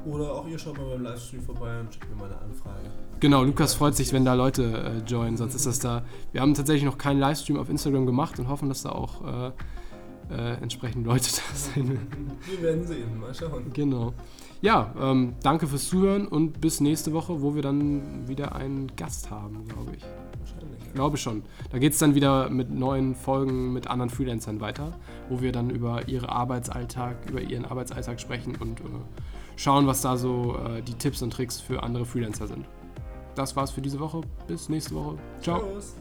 Oder 0.05 0.33
auch 0.33 0.47
ihr 0.47 0.57
schaut 0.57 0.77
mal 0.77 0.87
beim 0.89 1.03
Livestream 1.03 1.41
vorbei 1.41 1.79
und 1.79 1.93
schickt 1.93 2.09
mir 2.09 2.15
mal 2.15 2.25
eine 2.25 2.39
Anfrage. 2.39 2.89
Genau, 3.19 3.43
Lukas 3.43 3.73
freut 3.73 3.95
sich, 3.95 4.13
wenn 4.13 4.25
da 4.25 4.35
Leute 4.35 5.01
äh, 5.05 5.09
joinen, 5.09 5.37
sonst 5.37 5.55
ist 5.55 5.65
das 5.65 5.79
da. 5.79 6.03
Wir 6.31 6.41
haben 6.41 6.53
tatsächlich 6.53 6.85
noch 6.85 6.97
keinen 6.97 7.19
Livestream 7.19 7.57
auf 7.57 7.69
Instagram 7.69 8.05
gemacht 8.05 8.39
und 8.39 8.47
hoffen, 8.47 8.69
dass 8.69 8.83
da 8.83 8.91
auch 8.91 9.53
äh, 10.29 10.61
entsprechend 10.61 11.05
Leute 11.05 11.29
da 11.29 11.55
sind. 11.55 11.99
Wir 12.45 12.61
werden 12.61 12.85
sehen, 12.85 13.19
mal 13.19 13.33
schauen. 13.33 13.71
Genau. 13.73 14.13
Ja, 14.61 14.93
ähm, 14.99 15.35
danke 15.43 15.67
fürs 15.67 15.87
Zuhören 15.87 16.27
und 16.27 16.59
bis 16.59 16.81
nächste 16.81 17.13
Woche, 17.13 17.41
wo 17.41 17.55
wir 17.55 17.61
dann 17.61 18.27
wieder 18.27 18.55
einen 18.55 18.91
Gast 18.95 19.29
haben, 19.29 19.65
glaube 19.67 19.91
ich. 19.95 20.03
Wahrscheinlich. 20.39 20.79
Ich 20.87 20.93
glaube 20.93 21.17
schon. 21.17 21.43
Da 21.71 21.77
geht 21.77 21.93
es 21.93 21.99
dann 21.99 22.15
wieder 22.15 22.49
mit 22.49 22.71
neuen 22.71 23.13
Folgen 23.13 23.73
mit 23.73 23.87
anderen 23.87 24.09
Freelancern 24.09 24.59
weiter, 24.59 24.97
wo 25.29 25.41
wir 25.41 25.51
dann 25.51 25.69
über 25.69 26.07
ihre 26.07 26.29
Arbeitsalltag, 26.29 27.29
über 27.29 27.41
ihren 27.41 27.65
Arbeitsalltag 27.65 28.19
sprechen 28.19 28.55
und 28.59 28.79
äh, 28.79 28.83
schauen, 29.55 29.85
was 29.85 30.01
da 30.01 30.17
so 30.17 30.57
äh, 30.57 30.81
die 30.81 30.93
Tipps 30.93 31.21
und 31.21 31.31
Tricks 31.31 31.59
für 31.59 31.83
andere 31.83 32.05
Freelancer 32.05 32.47
sind. 32.47 32.65
Das 33.35 33.55
war's 33.55 33.69
für 33.69 33.81
diese 33.81 33.99
Woche. 33.99 34.21
Bis 34.47 34.69
nächste 34.69 34.95
Woche. 34.95 35.17
Ciao. 35.41 35.59
Servus. 35.59 35.95